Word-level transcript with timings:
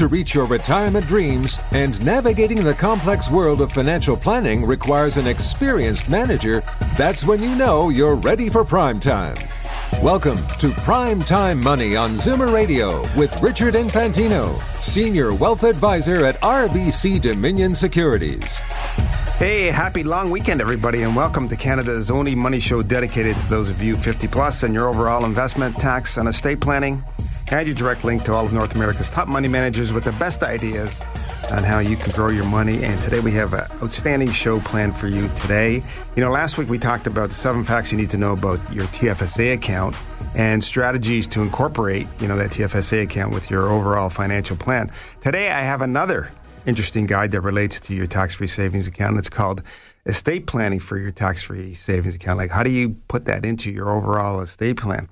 to 0.00 0.08
reach 0.08 0.34
your 0.34 0.46
retirement 0.46 1.06
dreams 1.06 1.60
and 1.72 2.02
navigating 2.02 2.64
the 2.64 2.72
complex 2.72 3.30
world 3.30 3.60
of 3.60 3.70
financial 3.70 4.16
planning 4.16 4.64
requires 4.64 5.18
an 5.18 5.26
experienced 5.26 6.08
manager, 6.08 6.62
that's 6.96 7.26
when 7.26 7.42
you 7.42 7.54
know 7.54 7.90
you're 7.90 8.14
ready 8.14 8.48
for 8.48 8.64
prime 8.64 8.98
time. 8.98 9.36
Welcome 10.02 10.38
to 10.58 10.70
Prime 10.70 11.20
Time 11.22 11.62
Money 11.62 11.96
on 11.96 12.12
Zoomer 12.12 12.50
Radio 12.50 13.02
with 13.14 13.42
Richard 13.42 13.74
Infantino, 13.74 14.48
Senior 14.80 15.34
Wealth 15.34 15.64
Advisor 15.64 16.24
at 16.24 16.40
RBC 16.40 17.20
Dominion 17.20 17.74
Securities. 17.74 18.56
Hey, 19.36 19.66
happy 19.66 20.02
long 20.02 20.30
weekend, 20.30 20.62
everybody, 20.62 21.02
and 21.02 21.14
welcome 21.14 21.46
to 21.46 21.56
Canada's 21.56 22.10
only 22.10 22.34
money 22.34 22.58
show 22.58 22.82
dedicated 22.82 23.36
to 23.36 23.50
those 23.50 23.68
of 23.68 23.82
you 23.82 23.98
50 23.98 24.28
plus 24.28 24.62
and 24.62 24.72
your 24.72 24.88
overall 24.88 25.26
investment, 25.26 25.76
tax, 25.76 26.16
and 26.16 26.26
estate 26.26 26.62
planning 26.62 27.04
and 27.52 27.66
your 27.66 27.74
direct 27.74 28.04
link 28.04 28.22
to 28.22 28.32
all 28.32 28.46
of 28.46 28.52
North 28.52 28.74
America's 28.76 29.10
top 29.10 29.26
money 29.26 29.48
managers 29.48 29.92
with 29.92 30.04
the 30.04 30.12
best 30.12 30.42
ideas 30.42 31.04
on 31.50 31.64
how 31.64 31.80
you 31.80 31.96
can 31.96 32.12
grow 32.12 32.30
your 32.30 32.44
money. 32.44 32.84
And 32.84 33.00
today 33.02 33.18
we 33.18 33.32
have 33.32 33.52
an 33.54 33.64
outstanding 33.82 34.30
show 34.30 34.60
planned 34.60 34.96
for 34.96 35.08
you 35.08 35.28
today. 35.36 35.82
You 36.14 36.22
know, 36.22 36.30
last 36.30 36.58
week 36.58 36.68
we 36.68 36.78
talked 36.78 37.08
about 37.08 37.30
the 37.30 37.34
seven 37.34 37.64
facts 37.64 37.90
you 37.90 37.98
need 37.98 38.10
to 38.10 38.16
know 38.16 38.32
about 38.32 38.58
your 38.72 38.84
TFSA 38.86 39.54
account 39.54 39.96
and 40.36 40.62
strategies 40.62 41.26
to 41.28 41.42
incorporate, 41.42 42.06
you 42.20 42.28
know, 42.28 42.36
that 42.36 42.50
TFSA 42.50 43.02
account 43.02 43.34
with 43.34 43.50
your 43.50 43.68
overall 43.68 44.10
financial 44.10 44.56
plan. 44.56 44.90
Today 45.20 45.50
I 45.50 45.62
have 45.62 45.82
another 45.82 46.30
interesting 46.66 47.06
guide 47.06 47.32
that 47.32 47.40
relates 47.40 47.80
to 47.80 47.94
your 47.94 48.06
tax-free 48.06 48.46
savings 48.46 48.86
account. 48.86 49.18
It's 49.18 49.30
called 49.30 49.62
estate 50.06 50.46
planning 50.46 50.78
for 50.78 50.98
your 50.98 51.10
tax-free 51.10 51.74
savings 51.74 52.14
account. 52.14 52.38
Like, 52.38 52.50
how 52.50 52.62
do 52.62 52.70
you 52.70 52.96
put 53.08 53.24
that 53.24 53.44
into 53.44 53.70
your 53.70 53.90
overall 53.90 54.40
estate 54.40 54.76
plan? 54.76 55.08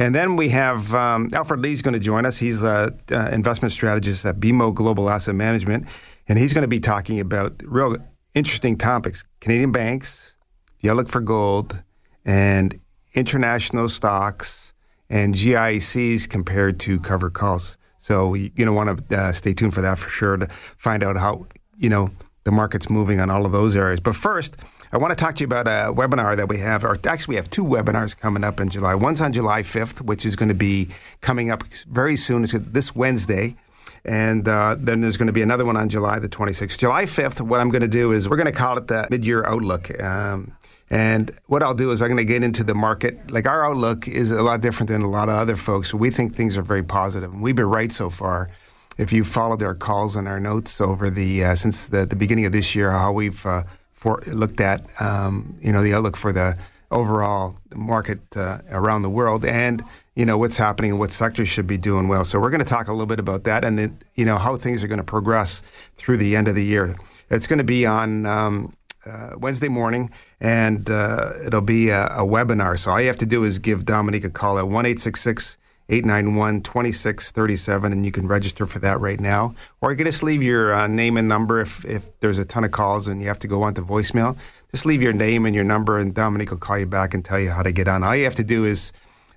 And 0.00 0.14
then 0.14 0.34
we 0.34 0.48
have 0.48 0.94
um, 0.94 1.28
Alfred 1.34 1.60
Lee's 1.60 1.82
going 1.82 1.92
to 1.92 2.00
join 2.00 2.24
us. 2.24 2.38
He's 2.38 2.62
an 2.62 2.98
uh, 3.12 3.28
investment 3.32 3.70
strategist 3.70 4.24
at 4.24 4.40
BMO 4.40 4.74
Global 4.74 5.10
Asset 5.10 5.34
Management, 5.34 5.86
and 6.26 6.38
he's 6.38 6.54
going 6.54 6.62
to 6.62 6.68
be 6.68 6.80
talking 6.80 7.20
about 7.20 7.62
real 7.66 7.98
interesting 8.34 8.78
topics: 8.78 9.24
Canadian 9.40 9.72
banks, 9.72 10.38
the 10.80 10.88
outlook 10.88 11.10
for 11.10 11.20
gold, 11.20 11.82
and 12.24 12.80
international 13.12 13.90
stocks 13.90 14.72
and 15.10 15.34
GICs 15.34 16.26
compared 16.26 16.80
to 16.80 16.98
covered 16.98 17.34
calls. 17.34 17.76
So 17.98 18.32
you're 18.32 18.48
going 18.48 18.68
to 18.68 18.72
want 18.72 19.06
to 19.10 19.18
uh, 19.18 19.32
stay 19.32 19.52
tuned 19.52 19.74
for 19.74 19.82
that 19.82 19.98
for 19.98 20.08
sure 20.08 20.38
to 20.38 20.46
find 20.46 21.04
out 21.04 21.18
how 21.18 21.46
you 21.76 21.90
know 21.90 22.08
the 22.44 22.52
market's 22.52 22.88
moving 22.88 23.20
on 23.20 23.28
all 23.28 23.44
of 23.44 23.52
those 23.52 23.76
areas. 23.76 24.00
But 24.00 24.16
first. 24.16 24.56
I 24.92 24.98
want 24.98 25.12
to 25.12 25.14
talk 25.14 25.36
to 25.36 25.40
you 25.40 25.46
about 25.46 25.68
a 25.68 25.92
webinar 25.92 26.36
that 26.36 26.48
we 26.48 26.58
have, 26.58 26.84
or 26.84 26.98
actually, 27.06 27.32
we 27.32 27.36
have 27.36 27.48
two 27.48 27.64
webinars 27.64 28.18
coming 28.18 28.42
up 28.42 28.58
in 28.58 28.70
July. 28.70 28.96
One's 28.96 29.20
on 29.20 29.32
July 29.32 29.62
5th, 29.62 30.00
which 30.00 30.26
is 30.26 30.34
going 30.34 30.48
to 30.48 30.54
be 30.54 30.88
coming 31.20 31.48
up 31.48 31.62
very 31.88 32.16
soon. 32.16 32.42
It's 32.42 32.52
this 32.52 32.96
Wednesday. 32.96 33.56
And 34.04 34.48
uh, 34.48 34.76
then 34.78 35.00
there's 35.00 35.16
going 35.16 35.28
to 35.28 35.32
be 35.32 35.42
another 35.42 35.64
one 35.64 35.76
on 35.76 35.88
July 35.88 36.18
the 36.18 36.28
26th. 36.28 36.78
July 36.78 37.04
5th, 37.04 37.40
what 37.40 37.60
I'm 37.60 37.68
going 37.68 37.82
to 37.82 37.88
do 37.88 38.12
is 38.12 38.28
we're 38.28 38.36
going 38.36 38.46
to 38.46 38.52
call 38.52 38.78
it 38.78 38.88
the 38.88 39.06
mid 39.10 39.26
year 39.26 39.44
outlook. 39.44 40.02
Um, 40.02 40.56
and 40.88 41.30
what 41.46 41.62
I'll 41.62 41.74
do 41.74 41.92
is 41.92 42.02
I'm 42.02 42.08
going 42.08 42.16
to 42.16 42.24
get 42.24 42.42
into 42.42 42.64
the 42.64 42.74
market. 42.74 43.30
Like 43.30 43.46
our 43.46 43.64
outlook 43.64 44.08
is 44.08 44.32
a 44.32 44.42
lot 44.42 44.60
different 44.60 44.88
than 44.88 45.02
a 45.02 45.10
lot 45.10 45.28
of 45.28 45.36
other 45.36 45.54
folks. 45.54 45.94
We 45.94 46.10
think 46.10 46.34
things 46.34 46.58
are 46.58 46.62
very 46.62 46.82
positive, 46.82 47.32
and 47.32 47.42
we've 47.42 47.54
been 47.54 47.66
right 47.66 47.92
so 47.92 48.10
far. 48.10 48.50
If 48.98 49.12
you 49.12 49.22
followed 49.22 49.62
our 49.62 49.76
calls 49.76 50.16
and 50.16 50.26
our 50.26 50.40
notes 50.40 50.80
over 50.80 51.08
the 51.08 51.44
uh, 51.44 51.54
since 51.54 51.88
the, 51.88 52.04
the, 52.04 52.16
beginning 52.16 52.44
of 52.44 52.52
this 52.52 52.74
year, 52.74 52.90
how 52.90 53.12
we've 53.12 53.46
uh, 53.46 53.62
for, 54.00 54.22
looked 54.26 54.62
at 54.62 54.80
um, 54.98 55.58
you 55.60 55.72
know 55.72 55.82
the 55.82 55.92
outlook 55.92 56.16
for 56.16 56.32
the 56.32 56.56
overall 56.90 57.54
market 57.74 58.20
uh, 58.34 58.58
around 58.70 59.02
the 59.02 59.10
world 59.10 59.44
and 59.44 59.84
you 60.16 60.24
know 60.24 60.38
what's 60.38 60.56
happening 60.56 60.92
and 60.92 60.98
what 60.98 61.12
sectors 61.12 61.48
should 61.48 61.66
be 61.66 61.76
doing 61.76 62.08
well. 62.08 62.24
So 62.24 62.40
we're 62.40 62.50
going 62.50 62.64
to 62.64 62.66
talk 62.66 62.88
a 62.88 62.92
little 62.92 63.06
bit 63.06 63.20
about 63.20 63.44
that 63.44 63.62
and 63.62 64.02
you 64.14 64.24
know 64.24 64.38
how 64.38 64.56
things 64.56 64.82
are 64.82 64.88
going 64.88 64.98
to 64.98 65.04
progress 65.04 65.62
through 65.96 66.16
the 66.16 66.34
end 66.34 66.48
of 66.48 66.54
the 66.54 66.64
year. 66.64 66.96
It's 67.28 67.46
going 67.46 67.58
to 67.58 67.64
be 67.64 67.84
on 67.84 68.24
um, 68.24 68.72
uh, 69.04 69.32
Wednesday 69.36 69.68
morning 69.68 70.10
and 70.40 70.88
uh, 70.90 71.34
it'll 71.44 71.60
be 71.60 71.90
a, 71.90 72.06
a, 72.06 72.24
webinar. 72.24 72.78
So 72.78 72.92
all 72.92 73.00
you 73.00 73.06
have 73.06 73.18
to 73.18 73.26
do 73.26 73.44
is 73.44 73.58
give 73.58 73.84
Dominique 73.84 74.24
a 74.24 74.30
call 74.30 74.58
at 74.58 74.66
one 74.66 74.86
eight 74.86 74.98
six 74.98 75.20
six 75.20 75.58
891 75.90 76.62
2637, 76.62 77.92
and 77.92 78.06
you 78.06 78.12
can 78.12 78.28
register 78.28 78.64
for 78.64 78.78
that 78.78 79.00
right 79.00 79.18
now. 79.18 79.54
Or 79.80 79.90
you 79.90 79.96
can 79.96 80.06
just 80.06 80.22
leave 80.22 80.42
your 80.42 80.72
uh, 80.72 80.86
name 80.86 81.16
and 81.16 81.28
number 81.28 81.60
if, 81.60 81.84
if 81.84 82.18
there's 82.20 82.38
a 82.38 82.44
ton 82.44 82.62
of 82.62 82.70
calls 82.70 83.08
and 83.08 83.20
you 83.20 83.26
have 83.26 83.40
to 83.40 83.48
go 83.48 83.62
on 83.62 83.74
to 83.74 83.82
voicemail. 83.82 84.38
Just 84.70 84.86
leave 84.86 85.02
your 85.02 85.12
name 85.12 85.46
and 85.46 85.54
your 85.54 85.64
number, 85.64 85.98
and 85.98 86.14
Dominique 86.14 86.50
will 86.50 86.58
call 86.58 86.78
you 86.78 86.86
back 86.86 87.12
and 87.12 87.24
tell 87.24 87.40
you 87.40 87.50
how 87.50 87.62
to 87.62 87.72
get 87.72 87.88
on. 87.88 88.04
All 88.04 88.14
you 88.14 88.24
have 88.24 88.36
to 88.36 88.44
do 88.44 88.64
is 88.64 88.92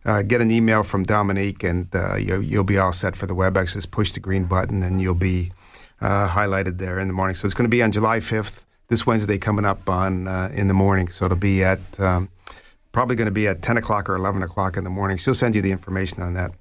uh, 0.06 0.22
get 0.22 0.42
an 0.42 0.52
email 0.52 0.84
from 0.84 1.04
Dominique, 1.04 1.64
and 1.64 1.94
uh, 1.96 2.16
you'll, 2.16 2.42
you'll, 2.42 2.64
be 2.64 2.78
all 2.78 2.92
set 2.92 3.16
for 3.16 3.26
the 3.26 3.34
WebEx. 3.34 3.74
Just 3.74 3.90
push 3.90 4.12
the 4.12 4.20
green 4.20 4.46
button, 4.46 4.84
and 4.84 5.02
you'll 5.02 5.16
be 5.16 5.52
uh, 6.02 6.30
highlighted 6.30 6.78
there 6.78 7.00
in 7.00 7.08
the 7.08 7.14
morning. 7.14 7.34
So 7.34 7.46
it's 7.46 7.56
going 7.56 7.66
to 7.66 7.70
be 7.70 7.82
on 7.82 7.92
July 7.92 8.20
5th, 8.20 8.66
this 8.90 9.08
Wednesday 9.08 9.38
coming 9.38 9.66
up 9.66 9.90
on 9.90 10.28
uh, 10.28 10.52
in 10.54 10.68
the 10.68 10.74
morning. 10.74 11.08
So 11.08 11.26
it'll 11.26 11.38
be 11.38 11.64
at 11.64 12.00
um, 12.00 12.30
probably 12.94 13.18
going 13.18 13.26
to 13.26 13.32
be 13.32 13.48
at 13.48 13.62
10 13.62 13.76
o'clock 13.76 14.08
or 14.08 14.16
11 14.16 14.42
o'clock 14.42 14.78
in 14.78 14.86
the 14.86 14.90
morning. 14.90 15.18
She'll 15.18 15.34
send 15.34 15.56
you 15.56 15.62
the 15.62 15.72
information 15.72 16.24
on 16.24 16.36
that. 16.36 16.52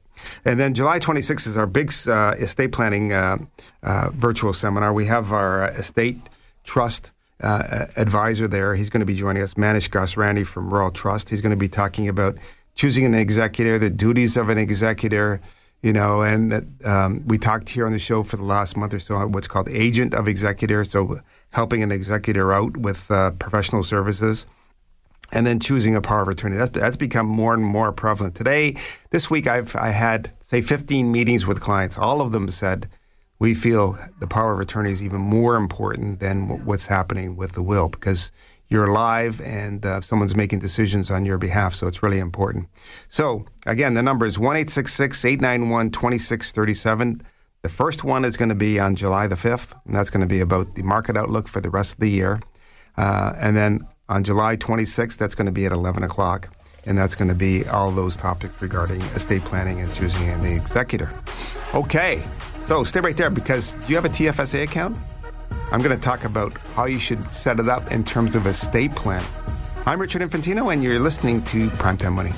And 0.45 0.59
then 0.59 0.75
July 0.75 0.99
26th 0.99 1.47
is 1.47 1.57
our 1.57 1.67
big 1.67 1.93
uh, 2.09 2.35
estate 2.39 2.73
planning 2.73 3.13
uh, 3.13 3.39
uh, 3.83 4.11
virtual 4.11 4.53
seminar. 4.53 4.93
We 4.93 5.07
have 5.07 5.33
our 5.33 5.69
estate 5.69 6.19
trust 6.65 7.13
uh, 7.41 7.87
advisor 7.97 8.49
there. 8.49 8.75
He's 8.75 8.89
going 8.89 9.01
to 9.01 9.07
be 9.07 9.15
joining 9.15 9.43
us, 9.43 9.55
Manish 9.55 9.91
Gosrani 9.91 10.47
from 10.47 10.73
Royal 10.73 10.91
Trust. 10.91 11.31
He's 11.31 11.41
going 11.41 11.51
to 11.51 11.57
be 11.57 11.69
talking 11.69 12.09
about 12.09 12.39
choosing 12.75 13.05
an 13.05 13.15
executor, 13.15 13.79
the 13.79 13.91
duties 13.91 14.37
of 14.37 14.49
an 14.49 14.59
executor, 14.59 15.41
you 15.83 15.93
know, 15.93 16.23
and 16.23 16.77
um, 16.85 17.27
we 17.27 17.37
talked 17.37 17.71
here 17.71 17.85
on 17.85 17.93
the 17.93 17.99
show 17.99 18.23
for 18.23 18.37
the 18.37 18.45
last 18.45 18.77
month 18.77 18.95
or 18.95 19.01
so 19.01 19.17
on 19.17 19.33
what's 19.33 19.49
called 19.49 19.69
agent 19.69 20.15
of 20.15 20.29
executor, 20.29 20.85
so 20.85 21.21
helping 21.51 21.83
an 21.83 21.91
executor 21.91 22.53
out 22.53 22.77
with 22.77 23.11
uh, 23.11 23.33
professional 23.33 23.83
services 23.83 24.47
and 25.33 25.47
then 25.47 25.59
choosing 25.59 25.97
a 25.97 26.01
power 26.01 26.23
of 26.23 26.29
attorney. 26.29 26.57
That's, 26.57 26.71
that's 26.71 26.97
become 26.97 27.27
more 27.27 27.55
and 27.55 27.65
more 27.65 27.91
prevalent. 27.91 28.35
Today, 28.35 28.77
this 29.11 29.31
week, 29.31 29.47
I've 29.47 29.75
I 29.75 29.89
had, 29.89 30.33
say, 30.41 30.61
15 30.61 31.11
meetings 31.11 31.47
with 31.47 31.61
clients. 31.61 31.99
All 31.99 32.21
of 32.21 32.33
them 32.33 32.49
said, 32.49 32.89
we 33.39 33.55
feel 33.55 33.99
the 34.21 34.29
power 34.29 34.53
of 34.53 34.61
attorney 34.61 34.93
is 34.93 35.03
even 35.03 35.21
more 35.21 35.57
important 35.57 36.21
than 36.21 36.65
what's 36.65 36.87
happening 36.87 37.35
with 37.35 37.53
the 37.53 37.63
will 37.63 37.89
because 37.89 38.31
you're 38.69 38.85
alive 38.85 39.41
and 39.41 39.85
uh, 39.85 40.01
someone's 40.01 40.37
making 40.37 40.61
decisions 40.61 41.11
on 41.11 41.27
your 41.27 41.39
behalf. 41.39 41.75
So 41.75 41.89
it's 41.89 42.03
really 42.03 42.21
important. 42.21 42.69
So 43.09 43.45
again, 43.67 43.95
the 43.95 44.03
number 44.03 44.27
is 44.27 44.39
1 44.39 44.57
891 44.57 45.91
2637. 45.91 47.23
The 47.63 47.69
first 47.69 48.05
one 48.05 48.25
is 48.25 48.37
going 48.37 48.49
to 48.49 48.55
be 48.55 48.79
on 48.79 48.95
July 48.95 49.27
the 49.27 49.35
5th, 49.35 49.75
and 49.87 49.95
that's 49.95 50.11
going 50.11 50.21
to 50.21 50.27
be 50.27 50.41
about 50.41 50.75
the 50.75 50.83
market 50.83 51.17
outlook 51.17 51.49
for 51.49 51.61
the 51.61 51.71
rest 51.71 51.95
of 51.95 52.01
the 52.01 52.11
year. 52.11 52.41
Uh, 52.97 53.33
and 53.37 53.57
then 53.57 53.87
on 54.13 54.23
July 54.23 54.57
26th, 54.59 55.17
that's 55.17 55.35
going 55.35 55.47
to 55.47 55.53
be 55.53 55.65
at 55.65 55.73
11 55.73 56.03
o'clock. 56.03 56.51
And 56.85 56.99
that's 56.99 57.15
going 57.15 57.29
to 57.29 57.35
be 57.35 57.67
all 57.67 57.91
those 57.91 58.15
topics 58.15 58.61
regarding 58.61 59.01
estate 59.17 59.43
planning 59.43 59.81
and 59.81 59.93
choosing 59.95 60.29
an 60.29 60.45
executor. 60.45 61.09
Okay, 61.75 62.23
so 62.61 62.85
stay 62.85 63.01
right 63.01 63.17
there 63.17 63.31
because 63.31 63.75
do 63.75 63.87
you 63.89 63.95
have 63.95 64.05
a 64.05 64.11
TFSA 64.11 64.65
account? 64.65 64.99
I'm 65.71 65.81
going 65.81 65.97
to 65.97 66.03
talk 66.03 66.25
about 66.25 66.53
how 66.75 66.85
you 66.85 66.99
should 66.99 67.23
set 67.25 67.59
it 67.59 67.69
up 67.69 67.91
in 67.91 68.05
terms 68.05 68.37
of 68.37 68.47
estate 68.47 68.95
plan. 68.95 69.25
I'm 69.87 69.99
Richard 69.99 70.21
Infantino, 70.23 70.73
and 70.73 70.85
you're 70.85 71.01
listening 71.01 71.43
to 71.45 71.71
Primetime 71.71 72.13
Money. 72.13 72.33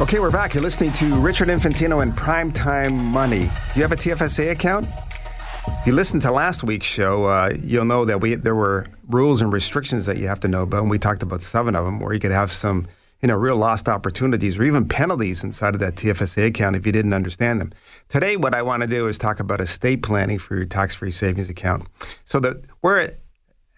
Okay, 0.00 0.18
we're 0.18 0.30
back. 0.30 0.54
You're 0.54 0.62
listening 0.62 0.92
to 0.94 1.14
Richard 1.20 1.48
Infantino 1.48 2.02
and 2.02 2.12
Primetime 2.12 2.94
Money. 2.94 3.50
Do 3.74 3.74
you 3.78 3.82
have 3.82 3.92
a 3.92 3.96
TFSA 3.96 4.50
account? 4.50 4.86
If 4.86 5.86
you 5.86 5.92
listened 5.92 6.22
to 6.22 6.32
last 6.32 6.64
week's 6.64 6.86
show, 6.86 7.26
uh, 7.26 7.52
you'll 7.62 7.84
know 7.84 8.06
that 8.06 8.18
we 8.18 8.34
there 8.34 8.54
were 8.54 8.86
rules 9.10 9.42
and 9.42 9.52
restrictions 9.52 10.06
that 10.06 10.16
you 10.16 10.26
have 10.26 10.40
to 10.40 10.48
know 10.48 10.62
about, 10.62 10.80
and 10.80 10.90
we 10.90 10.98
talked 10.98 11.22
about 11.22 11.42
seven 11.42 11.76
of 11.76 11.84
them, 11.84 12.00
where 12.00 12.14
you 12.14 12.18
could 12.18 12.30
have 12.30 12.50
some, 12.50 12.88
you 13.20 13.28
know, 13.28 13.36
real 13.36 13.56
lost 13.56 13.90
opportunities 13.90 14.58
or 14.58 14.62
even 14.62 14.88
penalties 14.88 15.44
inside 15.44 15.74
of 15.74 15.80
that 15.80 15.96
TFSA 15.96 16.46
account 16.46 16.76
if 16.76 16.86
you 16.86 16.92
didn't 16.92 17.12
understand 17.12 17.60
them. 17.60 17.70
Today, 18.08 18.38
what 18.38 18.54
I 18.54 18.62
want 18.62 18.80
to 18.80 18.86
do 18.86 19.06
is 19.06 19.18
talk 19.18 19.38
about 19.38 19.60
estate 19.60 20.02
planning 20.02 20.38
for 20.38 20.56
your 20.56 20.64
tax-free 20.64 21.10
savings 21.10 21.50
account. 21.50 21.86
So 22.24 22.40
that 22.40 22.64
where 22.80 23.16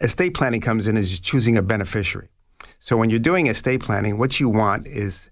estate 0.00 0.34
planning 0.34 0.60
comes 0.60 0.86
in 0.86 0.96
is 0.96 1.18
choosing 1.18 1.56
a 1.56 1.62
beneficiary. 1.62 2.28
So 2.78 2.96
when 2.96 3.10
you're 3.10 3.18
doing 3.18 3.48
estate 3.48 3.82
planning, 3.82 4.18
what 4.18 4.38
you 4.38 4.48
want 4.48 4.86
is 4.86 5.31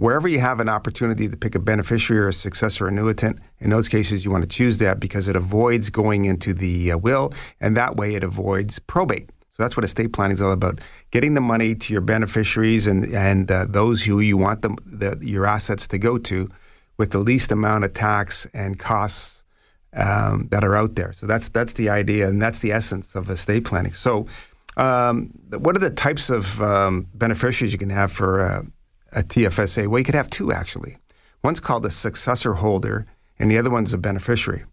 Wherever 0.00 0.26
you 0.28 0.40
have 0.40 0.60
an 0.60 0.68
opportunity 0.70 1.28
to 1.28 1.36
pick 1.36 1.54
a 1.54 1.58
beneficiary 1.58 2.22
or 2.22 2.28
a 2.28 2.32
successor 2.32 2.86
annuitant, 2.86 3.38
in 3.58 3.68
those 3.68 3.86
cases, 3.86 4.24
you 4.24 4.30
want 4.30 4.42
to 4.42 4.48
choose 4.48 4.78
that 4.78 4.98
because 4.98 5.28
it 5.28 5.36
avoids 5.36 5.90
going 5.90 6.24
into 6.24 6.54
the 6.54 6.92
uh, 6.92 6.96
will, 6.96 7.34
and 7.60 7.76
that 7.76 7.96
way 7.96 8.14
it 8.14 8.24
avoids 8.24 8.78
probate. 8.78 9.28
So 9.50 9.62
that's 9.62 9.76
what 9.76 9.84
estate 9.84 10.14
planning 10.14 10.32
is 10.32 10.40
all 10.40 10.52
about: 10.52 10.80
getting 11.10 11.34
the 11.34 11.42
money 11.42 11.74
to 11.74 11.92
your 11.92 12.00
beneficiaries 12.00 12.86
and 12.86 13.14
and 13.14 13.50
uh, 13.50 13.66
those 13.68 14.02
who 14.04 14.20
you 14.20 14.38
want 14.38 14.62
the, 14.62 15.18
your 15.20 15.44
assets 15.44 15.86
to 15.88 15.98
go 15.98 16.16
to, 16.16 16.48
with 16.96 17.10
the 17.10 17.18
least 17.18 17.52
amount 17.52 17.84
of 17.84 17.92
tax 17.92 18.46
and 18.54 18.78
costs 18.78 19.44
um, 19.92 20.48
that 20.50 20.64
are 20.64 20.76
out 20.76 20.94
there. 20.94 21.12
So 21.12 21.26
that's 21.26 21.50
that's 21.50 21.74
the 21.74 21.90
idea, 21.90 22.26
and 22.26 22.40
that's 22.40 22.60
the 22.60 22.72
essence 22.72 23.14
of 23.14 23.28
estate 23.28 23.66
planning. 23.66 23.92
So, 23.92 24.24
um, 24.78 25.38
what 25.50 25.76
are 25.76 25.80
the 25.80 25.90
types 25.90 26.30
of 26.30 26.62
um, 26.62 27.06
beneficiaries 27.12 27.74
you 27.74 27.78
can 27.78 27.90
have 27.90 28.10
for 28.10 28.40
uh, 28.40 28.62
a 29.12 29.22
TFSA? 29.22 29.86
Well, 29.88 29.98
you 29.98 30.04
could 30.04 30.14
have 30.14 30.30
two 30.30 30.52
actually. 30.52 30.96
One's 31.42 31.60
called 31.60 31.86
a 31.86 31.90
successor 31.90 32.54
holder, 32.54 33.06
and 33.38 33.50
the 33.50 33.58
other 33.58 33.70
one's 33.70 33.94
a 33.94 33.98
beneficiary. 33.98 34.64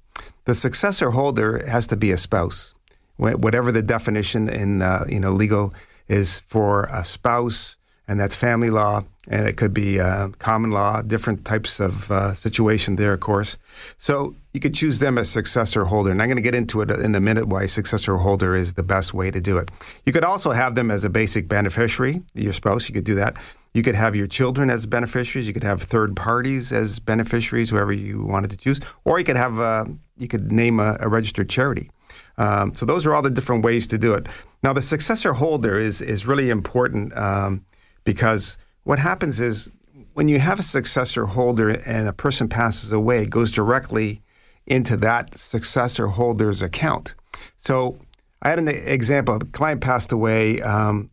The 0.45 0.56
successor 0.56 1.12
holder 1.12 1.66
has 1.68 1.88
to 1.88 1.98
be 1.98 2.12
a 2.12 2.18
spouse, 2.18 2.74
whatever 3.18 3.72
the 3.72 3.81
definition 3.81 4.50
in 4.50 4.81
uh, 4.81 5.06
you 5.07 5.19
know 5.19 5.34
legal 5.34 5.74
is 6.07 6.39
for 6.42 6.84
a 6.86 7.04
spouse, 7.04 7.78
and 8.07 8.19
that's 8.19 8.36
family 8.36 8.69
law, 8.69 9.04
and 9.27 9.48
it 9.48 9.57
could 9.57 9.74
be 9.74 10.00
uh, 10.00 10.30
common 10.39 10.71
law, 10.71 11.01
different 11.01 11.44
types 11.44 11.80
of 11.80 12.09
uh, 12.09 12.33
situation 12.33 12.95
there, 12.95 13.13
of 13.13 13.19
course. 13.19 13.57
So 13.98 14.36
you 14.54 14.62
could 14.62 14.74
choose 14.74 15.00
them 15.00 15.18
as 15.18 15.30
successor 15.30 15.86
holder, 15.86 16.12
and 16.12 16.21
I'm 16.21 16.30
going 16.30 16.38
to 16.38 16.42
get 16.42 16.56
into 16.56 16.81
it 16.81 16.89
in 16.89 17.15
a 17.15 17.19
minute 17.19 17.48
why 17.48 17.65
successor 17.65 18.18
holder 18.18 18.56
is 18.56 18.75
the 18.75 18.83
best 18.83 19.13
way 19.13 19.30
to 19.30 19.42
do 19.42 19.57
it. 19.57 19.69
You 20.06 20.13
could 20.13 20.24
also 20.24 20.51
have 20.51 20.75
them 20.75 20.89
as 20.89 21.04
a 21.04 21.09
basic 21.09 21.48
beneficiary, 21.48 22.21
your 22.33 22.54
spouse. 22.54 22.88
You 22.88 22.94
could 22.94 23.04
do 23.04 23.15
that. 23.15 23.36
You 23.74 23.83
could 23.83 23.95
have 23.95 24.15
your 24.15 24.27
children 24.27 24.69
as 24.69 24.86
beneficiaries. 24.86 25.45
You 25.48 25.53
could 25.53 25.63
have 25.63 25.81
third 25.81 26.15
parties 26.15 26.71
as 26.71 27.00
beneficiaries, 27.00 27.69
whoever 27.69 27.94
you 27.94 28.24
wanted 28.24 28.50
to 28.51 28.57
choose, 28.57 28.80
or 29.03 29.19
you 29.19 29.25
could 29.25 29.36
have 29.36 29.60
uh, 29.60 29.86
you 30.18 30.27
could 30.27 30.51
name 30.51 30.80
a, 30.80 30.98
a 31.00 31.07
registered 31.07 31.50
charity. 31.50 31.92
Um, 32.38 32.74
so 32.74 32.86
those 32.86 33.06
are 33.06 33.13
all 33.13 33.21
the 33.21 33.30
different 33.30 33.65
ways 33.65 33.86
to 33.88 33.98
do 33.98 34.13
it. 34.13 34.27
Now 34.63 34.74
the 34.74 34.81
successor 34.81 35.33
holder 35.33 35.77
is 35.77 36.01
is 36.01 36.25
really 36.25 36.50
important 36.50 37.15
um, 37.15 37.65
because 38.07 38.57
what 38.86 39.00
happens 39.00 39.42
is 39.42 39.68
when 40.13 40.30
you 40.30 40.39
have 40.39 40.59
a 40.59 40.63
successor 40.63 41.25
holder 41.25 41.69
and 41.69 42.07
a 42.07 42.13
person 42.13 42.48
passes 42.48 42.94
away, 42.94 43.24
it 43.24 43.30
goes 43.30 43.51
directly 43.51 44.21
into 44.65 44.95
that 44.95 45.38
successor 45.38 46.07
holder's 46.07 46.62
account. 46.62 47.15
So 47.57 47.98
I 48.42 48.50
had 48.50 48.59
an 48.59 48.69
example. 48.69 49.36
A 49.36 49.39
client 49.39 49.81
passed 49.81 50.13
away 50.13 50.62
um, 50.62 51.09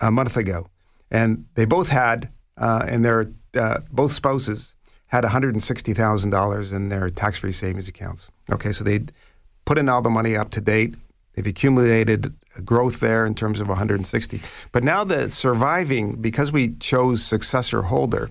a 0.00 0.10
month 0.10 0.38
ago, 0.38 0.66
and 1.10 1.44
they 1.56 1.66
both 1.66 1.88
had, 1.88 2.30
uh, 2.56 2.86
and 2.88 3.04
their 3.04 3.30
uh, 3.54 3.80
both 3.90 4.12
spouses 4.12 4.74
had 5.08 5.24
$160,000 5.24 6.72
in 6.72 6.88
their 6.88 7.10
tax-free 7.10 7.52
savings 7.52 7.86
accounts. 7.86 8.30
Okay, 8.50 8.72
so 8.72 8.82
they 8.82 9.00
put 9.66 9.76
in 9.76 9.90
all 9.90 10.00
the 10.00 10.08
money 10.08 10.36
up 10.36 10.48
to 10.52 10.62
date. 10.62 10.94
They've 11.34 11.46
accumulated 11.46 12.34
growth 12.64 13.00
there 13.00 13.24
in 13.24 13.34
terms 13.34 13.60
of 13.60 13.68
160. 13.68 14.40
But 14.72 14.84
now 14.84 15.04
the 15.04 15.30
surviving, 15.30 16.20
because 16.20 16.52
we 16.52 16.74
chose 16.74 17.24
successor 17.24 17.82
holder, 17.82 18.28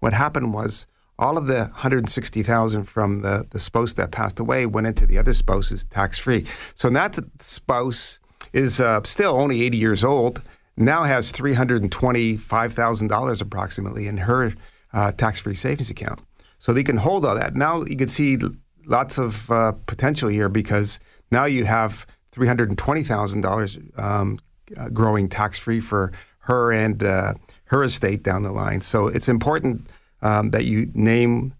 what 0.00 0.12
happened 0.12 0.54
was 0.54 0.86
all 1.18 1.38
of 1.38 1.46
the 1.46 1.58
160,000 1.58 2.84
from 2.84 3.22
the, 3.22 3.46
the 3.50 3.58
spouse 3.58 3.92
that 3.94 4.10
passed 4.10 4.38
away 4.40 4.66
went 4.66 4.86
into 4.86 5.06
the 5.06 5.16
other 5.18 5.34
spouse's 5.34 5.84
tax 5.84 6.18
free. 6.18 6.46
So 6.74 6.90
that 6.90 7.18
spouse 7.40 8.20
is 8.52 8.80
uh, 8.80 9.00
still 9.04 9.36
only 9.36 9.62
80 9.62 9.76
years 9.76 10.04
old 10.04 10.42
now 10.76 11.04
has 11.04 11.32
$325,000 11.32 13.42
approximately 13.42 14.08
in 14.08 14.16
her 14.18 14.52
uh, 14.92 15.12
tax 15.12 15.38
free 15.38 15.54
savings 15.54 15.88
account. 15.90 16.20
So 16.58 16.72
they 16.72 16.82
can 16.82 16.96
hold 16.96 17.24
all 17.24 17.36
that. 17.36 17.54
Now 17.54 17.84
you 17.84 17.96
can 17.96 18.08
see 18.08 18.36
lots 18.86 19.18
of 19.18 19.48
uh, 19.50 19.72
potential 19.86 20.28
here 20.28 20.48
because 20.48 20.98
now 21.30 21.44
you 21.44 21.64
have 21.64 22.06
$320,000 22.34 23.98
um, 23.98 24.38
uh, 24.76 24.88
growing 24.88 25.28
tax 25.28 25.58
free 25.58 25.80
for 25.80 26.12
her 26.40 26.72
and 26.72 27.02
uh, 27.02 27.34
her 27.66 27.84
estate 27.84 28.22
down 28.22 28.42
the 28.42 28.52
line. 28.52 28.80
So 28.80 29.06
it's 29.08 29.28
important 29.28 29.86
um, 30.22 30.50
that 30.50 30.64
you 30.64 30.90
name, 30.94 31.54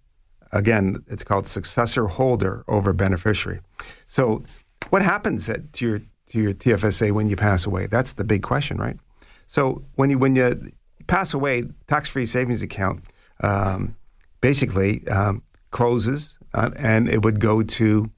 again, 0.53 1.05
it's 1.07 1.25
called 1.25 1.47
successor 1.47 2.07
holder 2.07 2.65
over 2.69 2.93
beneficiary. 2.93 3.61
So 4.05 4.43
what 4.91 5.03
happens 5.03 5.49
at, 5.49 5.73
to 5.75 5.87
your 5.87 6.01
to 6.29 6.41
your 6.41 6.55
TFSA 6.55 7.13
when 7.13 7.29
you 7.29 7.37
pass 7.37 7.67
away? 7.67 7.87
That's 7.87 8.15
the 8.15 8.25
big 8.25 8.43
question, 8.43 8.79
right? 8.79 8.99
So 9.47 9.85
when 9.95 10.11
you 10.11 10.19
when 10.19 10.37
you 10.37 10.73
pass 11.07 11.35
away, 11.35 11.65
tax 11.87 12.09
free 12.09 12.27
savings 12.27 12.63
account 12.63 13.05
um, 13.41 13.97
basically 14.41 15.07
um, 15.09 15.43
closes 15.71 16.39
uh, 16.55 16.71
and 16.77 17.09
it 17.09 17.23
would 17.23 17.41
go 17.41 17.63
to 17.63 18.11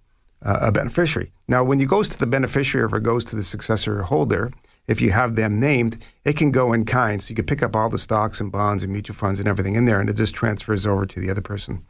uh, 0.42 0.58
a 0.62 0.72
beneficiary. 0.72 1.32
Now, 1.48 1.64
when 1.64 1.80
you 1.80 1.86
goes 1.86 2.08
to 2.10 2.18
the 2.18 2.26
beneficiary 2.26 2.88
or 2.90 3.00
goes 3.00 3.24
to 3.26 3.36
the 3.36 3.42
successor 3.42 4.02
holder, 4.02 4.52
if 4.86 5.00
you 5.00 5.10
have 5.10 5.34
them 5.34 5.58
named, 5.58 5.98
it 6.24 6.36
can 6.36 6.52
go 6.52 6.72
in 6.72 6.84
kind. 6.84 7.22
So 7.22 7.30
you 7.30 7.36
can 7.36 7.46
pick 7.46 7.62
up 7.62 7.74
all 7.74 7.88
the 7.88 7.98
stocks 7.98 8.40
and 8.40 8.52
bonds 8.52 8.82
and 8.82 8.92
mutual 8.92 9.16
funds 9.16 9.40
and 9.40 9.48
everything 9.48 9.74
in 9.74 9.84
there, 9.84 10.00
and 10.00 10.08
it 10.08 10.16
just 10.16 10.34
transfers 10.34 10.86
over 10.86 11.06
to 11.06 11.20
the 11.20 11.30
other 11.30 11.40
person. 11.40 11.84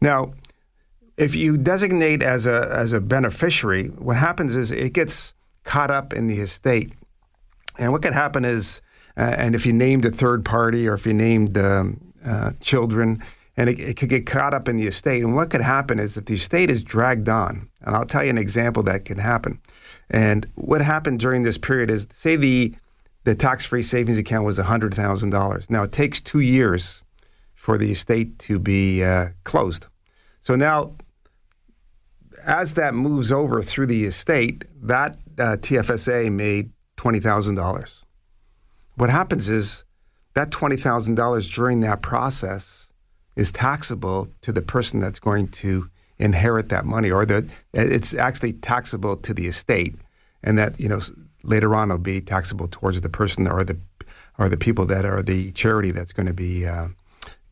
Now, 0.00 0.32
if 1.16 1.34
you 1.34 1.56
designate 1.56 2.22
as 2.22 2.46
a 2.46 2.68
as 2.70 2.92
a 2.92 3.00
beneficiary, 3.00 3.86
what 3.86 4.16
happens 4.16 4.54
is 4.54 4.70
it 4.70 4.92
gets 4.92 5.34
caught 5.64 5.90
up 5.90 6.12
in 6.12 6.26
the 6.28 6.40
estate 6.40 6.92
and 7.78 7.92
what 7.92 8.02
could 8.02 8.12
happen 8.12 8.44
is, 8.44 8.80
uh, 9.16 9.34
and 9.36 9.54
if 9.54 9.66
you 9.66 9.72
named 9.72 10.04
a 10.04 10.10
third 10.10 10.44
party 10.44 10.88
or 10.88 10.94
if 10.94 11.06
you 11.06 11.14
named 11.14 11.56
um, 11.58 12.12
uh, 12.24 12.52
children, 12.60 13.22
and 13.56 13.70
it, 13.70 13.80
it, 13.80 13.96
could 13.96 14.10
get 14.10 14.26
caught 14.26 14.52
up 14.52 14.68
in 14.68 14.76
the 14.76 14.86
estate. 14.86 15.22
And 15.22 15.34
what 15.34 15.48
could 15.48 15.62
happen 15.62 15.98
is 15.98 16.16
if 16.18 16.26
the 16.26 16.34
estate 16.34 16.70
is 16.70 16.82
dragged 16.82 17.28
on, 17.28 17.68
and 17.86 17.96
I'll 17.96 18.04
tell 18.04 18.24
you 18.24 18.30
an 18.30 18.38
example 18.38 18.82
that 18.82 19.04
can 19.04 19.18
happen. 19.18 19.60
And 20.10 20.46
what 20.56 20.82
happened 20.82 21.20
during 21.20 21.42
this 21.42 21.56
period 21.56 21.90
is, 21.90 22.06
say 22.10 22.36
the 22.36 22.74
the 23.24 23.34
tax-free 23.34 23.82
savings 23.82 24.18
account 24.18 24.44
was 24.44 24.58
hundred 24.58 24.94
thousand 24.94 25.30
dollars. 25.30 25.70
Now 25.70 25.82
it 25.82 25.92
takes 25.92 26.20
two 26.20 26.40
years 26.40 27.04
for 27.54 27.78
the 27.78 27.90
estate 27.90 28.38
to 28.40 28.58
be 28.58 29.02
uh, 29.02 29.30
closed. 29.42 29.86
So 30.40 30.54
now, 30.54 30.94
as 32.44 32.74
that 32.74 32.94
moves 32.94 33.32
over 33.32 33.62
through 33.62 33.86
the 33.86 34.04
estate, 34.04 34.64
that 34.80 35.18
uh, 35.36 35.56
TFSA 35.56 36.30
made 36.30 36.70
$20,000. 36.96 38.04
What 38.94 39.10
happens 39.10 39.48
is 39.48 39.82
that 40.34 40.50
$20,000 40.50 41.52
during 41.52 41.80
that 41.80 42.02
process 42.02 42.92
is 43.34 43.50
taxable 43.50 44.28
to 44.42 44.52
the 44.52 44.62
person 44.62 45.00
that's 45.00 45.18
going 45.18 45.48
to 45.48 45.90
inherit 46.18 46.68
that 46.70 46.84
money, 46.84 47.10
or 47.10 47.26
that 47.26 47.44
it's 47.72 48.14
actually 48.14 48.52
taxable 48.54 49.16
to 49.16 49.34
the 49.34 49.46
estate, 49.46 49.96
and 50.42 50.58
that 50.58 50.78
you 50.80 50.88
know 50.88 51.00
later 51.42 51.74
on 51.74 51.90
it'll 51.90 51.98
be 51.98 52.20
taxable 52.20 52.68
towards 52.68 53.00
the 53.00 53.08
person 53.08 53.46
or 53.46 53.64
the 53.64 53.78
or 54.38 54.48
the 54.48 54.56
people 54.56 54.84
that 54.86 55.04
are 55.04 55.22
the 55.22 55.50
charity 55.52 55.90
that's 55.90 56.12
going 56.12 56.26
to 56.26 56.34
be 56.34 56.66
uh, 56.66 56.88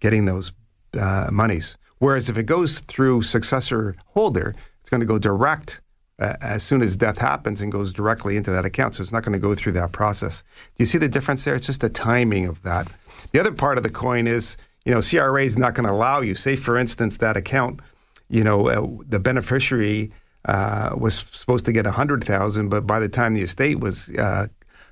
getting 0.01 0.25
those 0.27 0.53
uh, 0.99 1.29
monies. 1.33 1.77
Whereas 1.99 2.29
if 2.29 2.37
it 2.37 2.45
goes 2.45 2.81
through 2.81 3.23
successor 3.23 3.97
holder, 4.09 4.55
it's 4.81 4.91
going 4.91 5.01
to 5.01 5.07
go 5.07 5.19
direct 5.19 5.81
uh, 6.19 6.35
as 6.41 6.63
soon 6.63 6.83
as 6.83 6.97
death 6.97 7.19
happens 7.19 7.63
and 7.63 7.73
goes 7.73 7.93
directly 7.93 8.37
into 8.37 8.51
that 8.51 8.65
account. 8.65 8.95
So 8.95 9.01
it's 9.01 9.13
not 9.13 9.25
going 9.25 9.33
to 9.33 9.39
go 9.39 9.55
through 9.55 9.73
that 9.73 9.93
process. 9.93 10.43
Do 10.77 10.83
you 10.83 10.87
see 10.87 10.99
the 10.99 11.09
difference 11.09 11.45
there? 11.45 11.55
It's 11.55 11.67
just 11.67 11.81
the 11.81 11.89
timing 11.89 12.47
of 12.47 12.63
that. 12.63 12.93
The 13.33 13.41
other 13.41 13.53
part 13.53 13.79
of 13.79 13.85
the 13.85 13.91
coin 13.91 14.27
is, 14.27 14.57
you 14.85 14.93
know, 14.93 15.01
CRA 15.01 15.43
is 15.43 15.57
not 15.57 15.75
going 15.75 15.87
to 15.87 15.93
allow 15.93 16.21
you. 16.21 16.35
Say, 16.35 16.57
for 16.57 16.79
instance, 16.79 17.17
that 17.17 17.37
account, 17.37 17.81
you 18.29 18.45
know, 18.45 18.69
uh, 18.69 19.05
the 19.07 19.19
beneficiary 19.19 20.13
uh, 20.45 20.95
was 20.97 21.25
supposed 21.33 21.65
to 21.67 21.73
get 21.73 21.87
a 21.87 21.93
hundred 21.93 22.25
thousand, 22.25 22.69
but 22.69 22.87
by 22.87 23.01
the 23.01 23.09
time 23.09 23.35
the 23.35 23.43
estate 23.43 23.81
was 23.81 24.11
uh, 24.11 24.47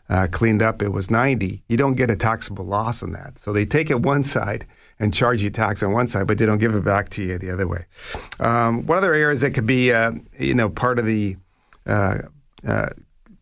uh, 0.09 0.27
cleaned 0.31 0.62
up, 0.62 0.83
it 0.83 0.91
was 0.91 1.11
ninety. 1.11 1.62
You 1.69 1.77
don't 1.77 1.95
get 1.95 2.11
a 2.11 2.17
taxable 2.17 2.65
loss 2.65 3.03
on 3.03 3.12
that. 3.12 3.39
So 3.39 3.53
they 3.53 3.67
take 3.67 3.91
it 3.91 4.01
one 4.01 4.23
side 4.25 4.67
and 4.99 5.12
charge 5.12 5.43
you 5.43 5.51
tax 5.51 5.83
on 5.83 5.93
one 5.93 6.07
side, 6.07 6.27
but 6.27 6.39
they 6.39 6.47
don't 6.47 6.59
give 6.59 6.75
it 6.75 6.85
back 6.85 7.09
to 7.11 7.23
you 7.23 7.39
the 7.39 7.51
other 7.51 7.67
way. 7.67 7.87
Um, 8.39 8.87
what 8.87 8.99
other 8.99 9.15
areas 9.15 9.41
that 9.41 9.53
could 9.55 9.67
be, 9.67 9.93
uh, 9.93 10.12
you 10.39 10.55
know, 10.55 10.69
part 10.69 10.99
of 10.99 11.07
the 11.07 11.37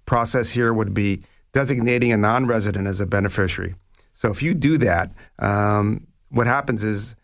process 0.06 0.50
here 0.50 0.72
would 0.72 0.94
be 0.94 1.22
designating 1.52 2.12
a 2.12 2.16
non-resident 2.16 2.86
as 2.88 3.00
a 3.00 3.06
beneficiary. 3.06 3.74
So 4.12 4.30
if 4.30 4.42
you 4.42 4.54
do 4.54 4.78
that, 4.78 5.12
um, 5.38 6.06
what 6.30 6.46
happens 6.46 6.84
is, 6.84 7.16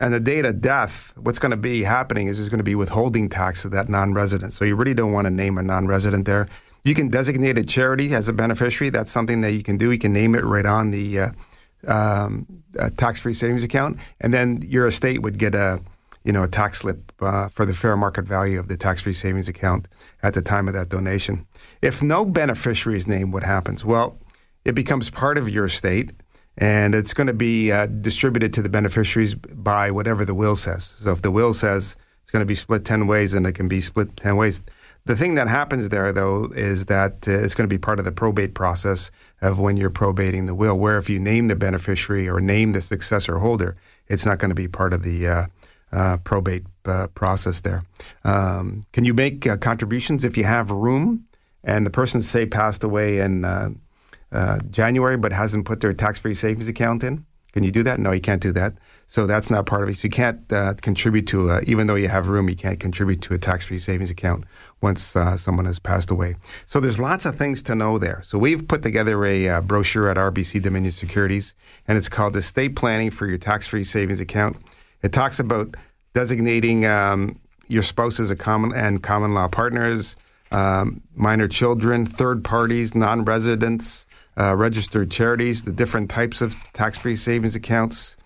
on 0.00 0.12
the 0.12 0.20
date 0.20 0.44
of 0.44 0.60
death, 0.60 1.12
what's 1.16 1.38
going 1.38 1.50
to 1.50 1.56
be 1.56 1.84
happening 1.84 2.28
is 2.28 2.36
there's 2.36 2.48
going 2.48 2.58
to 2.58 2.64
be 2.64 2.74
withholding 2.74 3.28
tax 3.28 3.62
to 3.62 3.68
that 3.70 3.88
non-resident. 3.88 4.52
So 4.52 4.64
you 4.64 4.76
really 4.76 4.94
don't 4.94 5.12
want 5.12 5.26
to 5.26 5.30
name 5.30 5.58
a 5.58 5.62
non-resident 5.62 6.26
there. 6.26 6.48
You 6.84 6.94
can 6.94 7.08
designate 7.08 7.58
a 7.58 7.64
charity 7.64 8.14
as 8.14 8.28
a 8.28 8.32
beneficiary. 8.32 8.90
That's 8.90 9.10
something 9.10 9.40
that 9.40 9.52
you 9.52 9.62
can 9.62 9.76
do. 9.76 9.90
You 9.90 9.98
can 9.98 10.12
name 10.12 10.34
it 10.34 10.44
right 10.44 10.66
on 10.66 10.90
the 10.90 11.18
uh, 11.18 11.30
um, 11.86 12.46
tax-free 12.96 13.32
savings 13.32 13.64
account, 13.64 13.98
and 14.20 14.32
then 14.32 14.62
your 14.62 14.86
estate 14.86 15.22
would 15.22 15.38
get 15.38 15.54
a 15.54 15.80
you 16.24 16.32
know 16.32 16.42
a 16.42 16.48
tax 16.48 16.78
slip 16.78 17.12
uh, 17.20 17.48
for 17.48 17.64
the 17.64 17.74
fair 17.74 17.96
market 17.96 18.24
value 18.24 18.58
of 18.58 18.68
the 18.68 18.76
tax-free 18.76 19.12
savings 19.12 19.48
account 19.48 19.88
at 20.22 20.34
the 20.34 20.42
time 20.42 20.68
of 20.68 20.74
that 20.74 20.88
donation. 20.88 21.46
If 21.82 22.02
no 22.02 22.24
beneficiary 22.24 22.98
is 22.98 23.06
named, 23.06 23.32
what 23.32 23.42
happens? 23.42 23.84
Well, 23.84 24.18
it 24.64 24.74
becomes 24.74 25.10
part 25.10 25.38
of 25.38 25.48
your 25.48 25.64
estate, 25.64 26.12
and 26.58 26.94
it's 26.94 27.12
going 27.12 27.26
to 27.26 27.34
be 27.34 27.70
uh, 27.70 27.86
distributed 27.86 28.52
to 28.54 28.62
the 28.62 28.68
beneficiaries 28.68 29.34
by 29.34 29.90
whatever 29.90 30.24
the 30.24 30.34
will 30.34 30.54
says. 30.54 30.84
So 30.84 31.12
if 31.12 31.22
the 31.22 31.30
will 31.30 31.52
says 31.52 31.96
it's 32.22 32.30
going 32.30 32.40
to 32.40 32.46
be 32.46 32.54
split 32.54 32.84
10 32.84 33.06
ways, 33.06 33.32
then 33.32 33.46
it 33.46 33.52
can 33.52 33.68
be 33.68 33.80
split 33.80 34.16
10 34.16 34.36
ways. 34.36 34.62
The 35.04 35.14
thing 35.14 35.36
that 35.36 35.46
happens 35.46 35.90
there, 35.90 36.12
though, 36.12 36.46
is 36.56 36.86
that 36.86 37.28
uh, 37.28 37.32
it's 37.32 37.54
going 37.54 37.68
to 37.68 37.72
be 37.72 37.78
part 37.78 38.00
of 38.00 38.04
the 38.04 38.10
probate 38.10 38.54
process 38.54 39.12
of 39.40 39.60
when 39.60 39.76
you're 39.76 39.90
probating 39.90 40.46
the 40.46 40.54
will, 40.54 40.76
where 40.76 40.98
if 40.98 41.08
you 41.08 41.20
name 41.20 41.46
the 41.46 41.54
beneficiary 41.54 42.28
or 42.28 42.40
name 42.40 42.72
the 42.72 42.80
successor 42.80 43.38
holder, 43.38 43.76
it's 44.08 44.26
not 44.26 44.38
going 44.38 44.48
to 44.48 44.56
be 44.56 44.66
part 44.66 44.92
of 44.92 45.04
the 45.04 45.28
uh, 45.28 45.46
uh, 45.92 46.16
probate 46.24 46.64
uh, 46.86 47.06
process 47.08 47.60
there. 47.60 47.84
Um, 48.24 48.84
can 48.92 49.04
you 49.04 49.14
make 49.14 49.46
uh, 49.46 49.56
contributions 49.58 50.24
if 50.24 50.36
you 50.36 50.42
have 50.44 50.72
room 50.72 51.26
and 51.62 51.86
the 51.86 51.90
person, 51.90 52.20
say, 52.20 52.44
passed 52.46 52.82
away 52.82 53.20
in 53.20 53.44
uh, 54.36 54.60
January 54.70 55.16
but 55.16 55.32
hasn't 55.32 55.64
put 55.64 55.80
their 55.80 55.92
tax 55.92 56.18
free 56.18 56.34
savings 56.34 56.68
account 56.68 57.02
in? 57.02 57.24
Can 57.56 57.64
you 57.64 57.72
do 57.72 57.82
that? 57.84 57.98
No, 57.98 58.12
you 58.12 58.20
can't 58.20 58.42
do 58.42 58.52
that. 58.52 58.74
So 59.06 59.26
that's 59.26 59.48
not 59.48 59.64
part 59.64 59.84
of 59.84 59.88
it. 59.88 59.96
So 59.96 60.06
you 60.06 60.10
can't 60.10 60.52
uh, 60.52 60.74
contribute 60.82 61.26
to, 61.28 61.48
a, 61.52 61.60
even 61.62 61.86
though 61.86 61.94
you 61.94 62.08
have 62.08 62.28
room, 62.28 62.50
you 62.50 62.54
can't 62.54 62.78
contribute 62.78 63.22
to 63.22 63.34
a 63.34 63.38
tax-free 63.38 63.78
savings 63.78 64.10
account 64.10 64.44
once 64.82 65.16
uh, 65.16 65.38
someone 65.38 65.64
has 65.64 65.78
passed 65.78 66.10
away. 66.10 66.36
So 66.66 66.80
there's 66.80 67.00
lots 67.00 67.24
of 67.24 67.36
things 67.36 67.62
to 67.62 67.74
know 67.74 67.98
there. 67.98 68.20
So 68.22 68.36
we've 68.36 68.68
put 68.68 68.82
together 68.82 69.24
a 69.24 69.48
uh, 69.48 69.60
brochure 69.62 70.10
at 70.10 70.18
RBC 70.18 70.62
Dominion 70.62 70.92
Securities, 70.92 71.54
and 71.88 71.96
it's 71.96 72.10
called 72.10 72.36
Estate 72.36 72.76
Planning 72.76 73.10
for 73.10 73.26
Your 73.26 73.38
Tax-Free 73.38 73.84
Savings 73.84 74.20
Account. 74.20 74.58
It 75.02 75.14
talks 75.14 75.40
about 75.40 75.76
designating 76.12 76.84
um, 76.84 77.38
your 77.68 77.82
spouse 77.82 78.20
as 78.20 78.30
a 78.30 78.36
common 78.36 78.74
and 78.74 79.02
common 79.02 79.32
law 79.32 79.48
partners, 79.48 80.16
um, 80.52 81.00
minor 81.14 81.48
children, 81.48 82.04
third 82.04 82.44
parties, 82.44 82.94
non-residents, 82.94 84.04
uh, 84.38 84.54
registered 84.54 85.10
charities, 85.10 85.64
the 85.64 85.72
different 85.72 86.10
types 86.10 86.40
of 86.42 86.54
tax-free 86.72 87.16
savings 87.16 87.56
accounts 87.56 88.16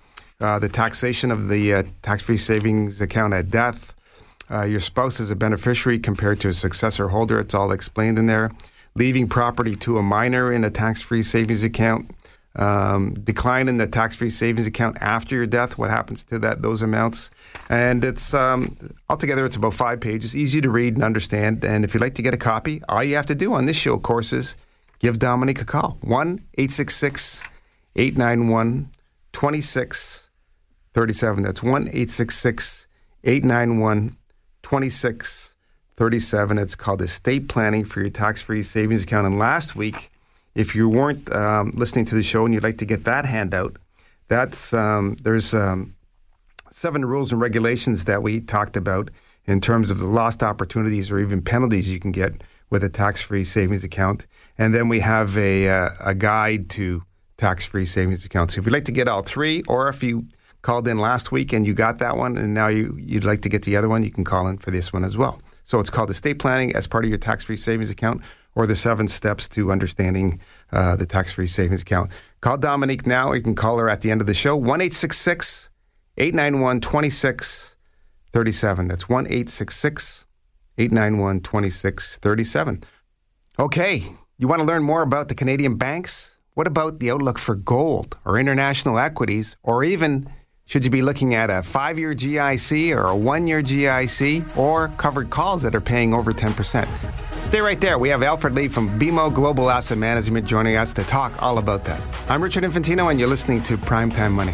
uh, 0.40 0.58
the 0.58 0.68
taxation 0.68 1.30
of 1.30 1.48
the 1.48 1.74
uh, 1.74 1.82
tax 2.02 2.22
free 2.22 2.36
savings 2.36 3.00
account 3.00 3.34
at 3.34 3.50
death, 3.50 3.94
uh, 4.50 4.62
your 4.62 4.80
spouse 4.80 5.20
is 5.20 5.30
a 5.30 5.36
beneficiary 5.36 5.98
compared 5.98 6.40
to 6.40 6.48
a 6.48 6.52
successor 6.52 7.08
holder. 7.08 7.38
It's 7.38 7.54
all 7.54 7.72
explained 7.72 8.18
in 8.18 8.26
there. 8.26 8.50
Leaving 8.96 9.28
property 9.28 9.76
to 9.76 9.98
a 9.98 10.02
minor 10.02 10.50
in 10.50 10.64
a 10.64 10.70
tax 10.70 11.02
free 11.02 11.22
savings 11.22 11.62
account. 11.62 12.10
Um, 12.56 13.14
decline 13.14 13.68
in 13.68 13.76
the 13.76 13.86
tax-free 13.86 14.30
savings 14.30 14.66
account 14.66 14.96
after 15.00 15.36
your 15.36 15.46
death. 15.46 15.78
What 15.78 15.90
happens 15.90 16.24
to 16.24 16.38
that 16.40 16.62
those 16.62 16.82
amounts? 16.82 17.30
And 17.68 18.04
it's 18.04 18.34
um, 18.34 18.76
altogether 19.08 19.46
it's 19.46 19.54
about 19.54 19.74
five 19.74 20.00
pages, 20.00 20.34
easy 20.34 20.60
to 20.62 20.68
read 20.68 20.94
and 20.94 21.04
understand. 21.04 21.64
And 21.64 21.84
if 21.84 21.94
you'd 21.94 22.00
like 22.00 22.16
to 22.16 22.22
get 22.22 22.34
a 22.34 22.38
copy, 22.38 22.82
all 22.88 23.04
you 23.04 23.14
have 23.14 23.26
to 23.26 23.36
do 23.36 23.54
on 23.54 23.66
this 23.66 23.76
show, 23.76 23.94
of 23.94 24.02
course, 24.02 24.32
is 24.32 24.56
give 25.00 25.18
Dominique 25.18 25.60
a 25.60 25.64
call 25.64 25.98
one 26.00 26.46
eight 26.56 26.70
six 26.70 26.94
six 26.94 27.42
eight 27.96 28.16
nine 28.16 28.46
one 28.46 28.90
twenty 29.32 29.60
six 29.60 30.30
37. 30.92 31.42
That's 31.42 31.62
1 31.62 31.82
866 31.88 32.86
891 33.24 34.16
2637. 34.62 36.58
It's 36.58 36.74
called 36.74 37.02
estate 37.02 37.48
planning 37.48 37.84
for 37.84 38.00
your 38.00 38.10
tax 38.10 38.42
free 38.42 38.62
savings 38.62 39.04
account. 39.04 39.26
And 39.26 39.38
last 39.38 39.76
week, 39.76 40.10
if 40.54 40.74
you 40.74 40.88
weren't 40.88 41.30
um, 41.32 41.70
listening 41.74 42.06
to 42.06 42.14
the 42.14 42.22
show 42.22 42.44
and 42.44 42.52
you'd 42.52 42.62
like 42.62 42.78
to 42.78 42.86
get 42.86 43.04
that 43.04 43.24
handout, 43.24 43.76
that's 44.28 44.72
um, 44.74 45.16
there's 45.22 45.54
um, 45.54 45.94
seven 46.70 47.04
rules 47.04 47.30
and 47.32 47.40
regulations 47.40 48.04
that 48.06 48.22
we 48.22 48.40
talked 48.40 48.76
about 48.76 49.10
in 49.44 49.60
terms 49.60 49.90
of 49.90 49.98
the 49.98 50.06
lost 50.06 50.42
opportunities 50.42 51.10
or 51.10 51.18
even 51.18 51.42
penalties 51.42 51.92
you 51.92 51.98
can 52.00 52.12
get 52.12 52.42
with 52.70 52.84
a 52.84 52.88
tax-free 52.88 53.44
savings 53.44 53.84
account. 53.84 54.26
And 54.56 54.74
then 54.74 54.88
we 54.88 55.00
have 55.00 55.36
a, 55.36 55.68
uh, 55.68 55.90
a 56.00 56.14
guide 56.14 56.70
to 56.70 57.02
tax-free 57.36 57.84
savings 57.84 58.24
accounts. 58.24 58.54
So 58.54 58.60
if 58.60 58.66
you'd 58.66 58.72
like 58.72 58.86
to 58.86 58.92
get 58.92 59.08
all 59.08 59.22
three, 59.22 59.62
or 59.68 59.88
if 59.88 60.02
you 60.02 60.26
called 60.62 60.86
in 60.86 60.98
last 60.98 61.32
week 61.32 61.52
and 61.52 61.66
you 61.66 61.74
got 61.74 61.98
that 61.98 62.16
one, 62.16 62.38
and 62.38 62.54
now 62.54 62.68
you, 62.68 62.96
you'd 62.98 63.24
like 63.24 63.42
to 63.42 63.48
get 63.48 63.64
the 63.64 63.76
other 63.76 63.88
one, 63.88 64.02
you 64.02 64.10
can 64.10 64.24
call 64.24 64.46
in 64.46 64.58
for 64.58 64.70
this 64.70 64.92
one 64.92 65.04
as 65.04 65.18
well. 65.18 65.40
So 65.62 65.80
it's 65.80 65.90
called 65.90 66.10
estate 66.10 66.38
planning 66.38 66.74
as 66.74 66.86
part 66.86 67.04
of 67.04 67.10
your 67.10 67.18
tax 67.18 67.44
free 67.44 67.56
savings 67.56 67.90
account 67.90 68.22
or 68.54 68.66
the 68.66 68.74
seven 68.74 69.08
steps 69.08 69.48
to 69.50 69.70
understanding 69.70 70.40
uh, 70.72 70.96
the 70.96 71.06
tax 71.06 71.32
free 71.32 71.46
savings 71.46 71.82
account. 71.82 72.10
Call 72.40 72.58
Dominique 72.58 73.06
now. 73.06 73.32
You 73.32 73.42
can 73.42 73.54
call 73.54 73.78
her 73.78 73.88
at 73.88 74.00
the 74.00 74.10
end 74.10 74.20
of 74.20 74.26
the 74.26 74.34
show 74.34 74.56
1 74.56 74.80
891 74.80 76.80
2637. 76.80 78.88
That's 78.88 79.08
1 79.08 79.26
891 80.80 81.40
2637. 81.40 82.82
Okay, 83.58 84.04
you 84.38 84.48
want 84.48 84.60
to 84.60 84.66
learn 84.66 84.82
more 84.82 85.02
about 85.02 85.28
the 85.28 85.34
Canadian 85.34 85.76
banks? 85.76 86.38
What 86.54 86.66
about 86.66 86.98
the 86.98 87.10
outlook 87.10 87.38
for 87.38 87.54
gold 87.54 88.16
or 88.24 88.38
international 88.38 88.98
equities 88.98 89.56
or 89.62 89.84
even 89.84 90.28
should 90.64 90.84
you 90.84 90.90
be 90.90 91.02
looking 91.02 91.34
at 91.34 91.50
a 91.50 91.62
five 91.62 91.98
year 91.98 92.14
GIC 92.14 92.96
or 92.96 93.08
a 93.08 93.16
one 93.16 93.46
year 93.46 93.60
GIC 93.60 94.56
or 94.56 94.88
covered 94.88 95.28
calls 95.28 95.62
that 95.62 95.74
are 95.74 95.80
paying 95.80 96.14
over 96.14 96.32
10%? 96.32 96.86
Stay 97.44 97.60
right 97.60 97.80
there. 97.80 97.98
We 97.98 98.08
have 98.10 98.22
Alfred 98.22 98.54
Lee 98.54 98.68
from 98.68 98.88
BMO 98.98 99.34
Global 99.34 99.68
Asset 99.68 99.98
Management 99.98 100.46
joining 100.46 100.76
us 100.76 100.94
to 100.94 101.02
talk 101.02 101.42
all 101.42 101.58
about 101.58 101.84
that. 101.84 102.00
I'm 102.30 102.42
Richard 102.42 102.62
Infantino, 102.62 103.10
and 103.10 103.18
you're 103.18 103.28
listening 103.28 103.62
to 103.64 103.76
Primetime 103.76 104.30
Money. 104.30 104.52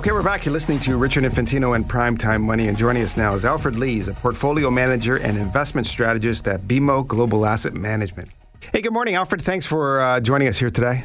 Okay, 0.00 0.12
we're 0.12 0.22
back. 0.22 0.46
You're 0.46 0.54
listening 0.54 0.78
to 0.78 0.96
Richard 0.96 1.24
Infantino 1.24 1.76
and 1.76 1.84
Primetime 1.84 2.40
Money, 2.40 2.68
and 2.68 2.78
joining 2.78 3.02
us 3.02 3.18
now 3.18 3.34
is 3.34 3.44
Alfred 3.44 3.76
Lees, 3.76 4.08
a 4.08 4.14
portfolio 4.14 4.70
manager 4.70 5.16
and 5.16 5.36
investment 5.36 5.86
strategist 5.86 6.48
at 6.48 6.62
BMO 6.62 7.06
Global 7.06 7.44
Asset 7.44 7.74
Management. 7.74 8.30
Hey, 8.72 8.80
good 8.80 8.94
morning, 8.94 9.14
Alfred. 9.14 9.42
Thanks 9.42 9.66
for 9.66 10.00
uh, 10.00 10.18
joining 10.20 10.48
us 10.48 10.58
here 10.58 10.70
today. 10.70 11.04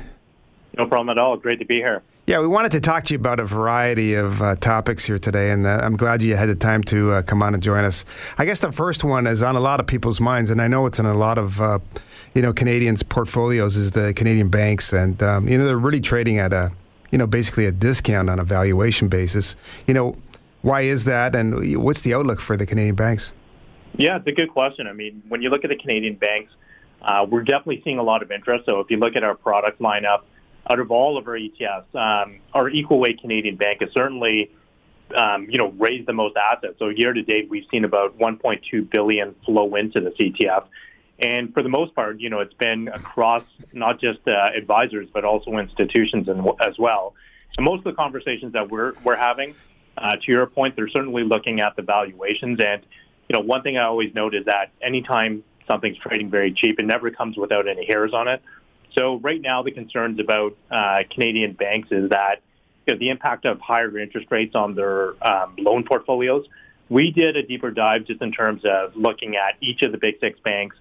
No 0.78 0.86
problem 0.88 1.10
at 1.10 1.18
all. 1.18 1.36
Great 1.36 1.60
to 1.60 1.66
be 1.66 1.76
here. 1.80 2.04
Yeah, 2.26 2.40
we 2.40 2.48
wanted 2.48 2.72
to 2.72 2.80
talk 2.80 3.04
to 3.04 3.14
you 3.14 3.20
about 3.20 3.42
a 3.42 3.44
variety 3.44 4.14
of 4.14 4.42
uh, 4.42 4.56
topics 4.56 5.04
here 5.04 5.20
today, 5.20 5.52
and 5.52 5.68
uh, 5.68 5.82
I'm 5.84 5.98
glad 5.98 6.22
you 6.22 6.38
had 6.38 6.48
the 6.48 6.56
time 6.56 6.82
to 6.84 7.12
uh, 7.12 7.22
come 7.22 7.44
on 7.44 7.54
and 7.54 7.62
join 7.62 7.84
us. 7.84 8.06
I 8.38 8.46
guess 8.46 8.62
the 8.62 8.72
first 8.72 9.04
one 9.04 9.28
is 9.28 9.44
on 9.44 9.58
a 9.58 9.60
lot 9.60 9.82
of 9.82 9.88
people's 9.88 10.22
minds, 10.22 10.52
and 10.52 10.62
I 10.62 10.70
know 10.70 10.86
it's 10.86 11.00
in 11.00 11.06
a 11.06 11.18
lot 11.18 11.38
of 11.38 11.60
uh, 11.60 11.80
you 12.34 12.42
know 12.42 12.54
Canadians' 12.54 13.04
portfolios 13.04 13.76
is 13.76 13.92
the 13.92 14.14
Canadian 14.14 14.48
banks, 14.48 14.94
and 14.94 15.22
um, 15.22 15.50
you 15.50 15.58
know 15.58 15.66
they're 15.66 15.78
really 15.78 16.00
trading 16.00 16.38
at 16.38 16.54
a 16.54 16.72
you 17.12 17.18
know, 17.18 17.28
basically 17.28 17.66
a 17.66 17.72
discount 17.72 18.30
on 18.30 18.40
a 18.40 18.44
valuation 18.44 19.08
basis. 19.08 19.56
You 19.88 19.94
know, 19.94 20.18
why 20.62 20.82
is 20.82 21.04
that, 21.06 21.36
and 21.36 21.82
what's 21.84 22.02
the 22.02 22.14
outlook 22.14 22.40
for 22.40 22.58
the 22.58 22.66
Canadian 22.66 22.96
banks? 22.96 23.34
Yeah, 23.98 24.18
it's 24.18 24.28
a 24.28 24.32
good 24.32 24.50
question. 24.50 24.88
I 24.88 24.94
mean, 24.94 25.24
when 25.28 25.42
you 25.42 25.50
look 25.50 25.64
at 25.64 25.70
the 25.70 25.76
Canadian 25.76 26.16
banks, 26.16 26.52
uh, 27.02 27.26
we're 27.30 27.44
definitely 27.44 27.82
seeing 27.84 28.00
a 28.00 28.04
lot 28.04 28.24
of 28.24 28.32
interest. 28.32 28.66
So 28.68 28.80
if 28.80 28.90
you 28.90 28.98
look 28.98 29.16
at 29.16 29.24
our 29.24 29.36
product 29.36 29.80
lineup, 29.80 30.24
out 30.70 30.80
of 30.80 30.92
all 30.92 31.18
of 31.18 31.28
our 31.28 31.36
ETFs, 31.36 31.94
um, 31.94 32.40
our 32.54 32.70
equal 32.70 33.00
weight 33.00 33.22
Canadian 33.22 33.56
bank 33.56 33.82
has 33.82 33.92
certainly, 33.92 34.52
um, 35.16 35.48
you 35.50 35.58
know, 35.58 35.70
raised 35.78 36.08
the 36.08 36.14
most 36.14 36.36
assets. 36.36 36.76
So 36.80 36.90
year 36.90 37.14
to 37.14 37.22
date, 37.22 37.50
we've 37.50 37.66
seen 37.72 37.86
about 37.86 38.18
1.2 38.18 38.90
billion 38.90 39.36
flow 39.46 39.76
into 39.76 40.02
this 40.02 40.16
ETF. 40.20 40.66
And 41.20 41.54
for 41.54 41.64
the 41.64 41.70
most 41.70 41.96
part, 41.96 42.20
you 42.20 42.30
know, 42.30 42.40
it's 42.40 42.54
been 42.54 42.90
across 42.90 43.44
not 43.72 44.00
just 44.00 44.20
uh, 44.28 44.50
advisors, 44.56 45.08
but 45.14 45.24
also 45.24 45.58
institutions 45.58 46.28
and, 46.28 46.48
as 46.60 46.78
well. 46.78 47.16
And 47.58 47.66
most 47.66 47.80
of 47.80 47.84
the 47.86 47.94
conversations 47.94 48.54
that 48.54 48.70
we're, 48.70 48.94
we're 49.04 49.16
having, 49.16 49.56
uh, 49.98 50.18
to 50.18 50.32
your 50.32 50.46
point, 50.46 50.76
they're 50.76 50.90
certainly 50.90 51.24
looking 51.24 51.62
at 51.62 51.76
the 51.78 51.84
valuations. 51.84 52.60
And, 52.60 52.82
you 53.30 53.36
know, 53.36 53.42
one 53.42 53.62
thing 53.62 53.78
I 53.78 53.84
always 53.84 54.14
note 54.14 54.36
is 54.36 54.46
that 54.46 54.72
anytime 54.82 55.44
something's 55.70 55.98
trading 55.98 56.30
very 56.30 56.52
cheap, 56.52 56.80
it 56.80 56.86
never 56.86 57.10
comes 57.12 57.38
without 57.38 57.68
any 57.68 57.86
hairs 57.86 58.14
on 58.14 58.28
it. 58.28 58.42
So 58.98 59.20
right 59.20 59.42
now, 59.42 59.64
the 59.64 59.72
concerns 59.72 60.20
about 60.20 60.58
uh, 60.70 61.04
Canadian 61.10 61.54
banks 61.54 61.90
is 61.92 62.10
that 62.10 62.42
you 62.88 62.94
know, 62.94 63.00
the 63.00 63.10
impact 63.10 63.46
of 63.46 63.60
higher 63.62 63.98
interest 63.98 64.28
rates 64.32 64.56
on 64.56 64.76
their 64.76 65.16
um, 65.26 65.56
loan 65.58 65.86
portfolios. 65.86 66.46
We 66.90 67.12
did 67.12 67.36
a 67.36 67.42
deeper 67.42 67.72
dive 67.72 68.06
just 68.06 68.22
in 68.22 68.32
terms 68.32 68.64
of 68.64 68.96
looking 68.96 69.38
at 69.38 69.56
each 69.62 69.82
of 69.82 69.92
the 69.92 69.98
big 69.98 70.20
six 70.20 70.40
banks 70.40 70.76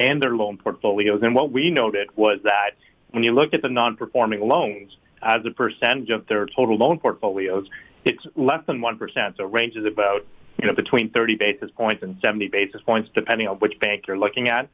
and 0.00 0.20
their 0.20 0.34
loan 0.34 0.56
portfolios. 0.56 1.20
And 1.22 1.34
what 1.34 1.52
we 1.52 1.70
noted 1.70 2.08
was 2.16 2.40
that 2.44 2.70
when 3.10 3.22
you 3.22 3.32
look 3.32 3.54
at 3.54 3.62
the 3.62 3.68
non-performing 3.68 4.40
loans 4.40 4.96
as 5.22 5.44
a 5.44 5.50
percentage 5.50 6.08
of 6.08 6.26
their 6.26 6.46
total 6.46 6.76
loan 6.76 6.98
portfolios, 6.98 7.68
it's 8.04 8.26
less 8.34 8.64
than 8.66 8.80
1%. 8.80 9.36
So 9.36 9.44
it 9.44 9.52
ranges 9.52 9.84
about, 9.84 10.24
you 10.58 10.66
know, 10.66 10.74
between 10.74 11.10
30 11.10 11.36
basis 11.36 11.70
points 11.72 12.02
and 12.02 12.16
70 12.24 12.48
basis 12.48 12.80
points, 12.80 13.10
depending 13.14 13.46
on 13.46 13.56
which 13.56 13.78
bank 13.78 14.06
you're 14.08 14.18
looking 14.18 14.48
at. 14.48 14.68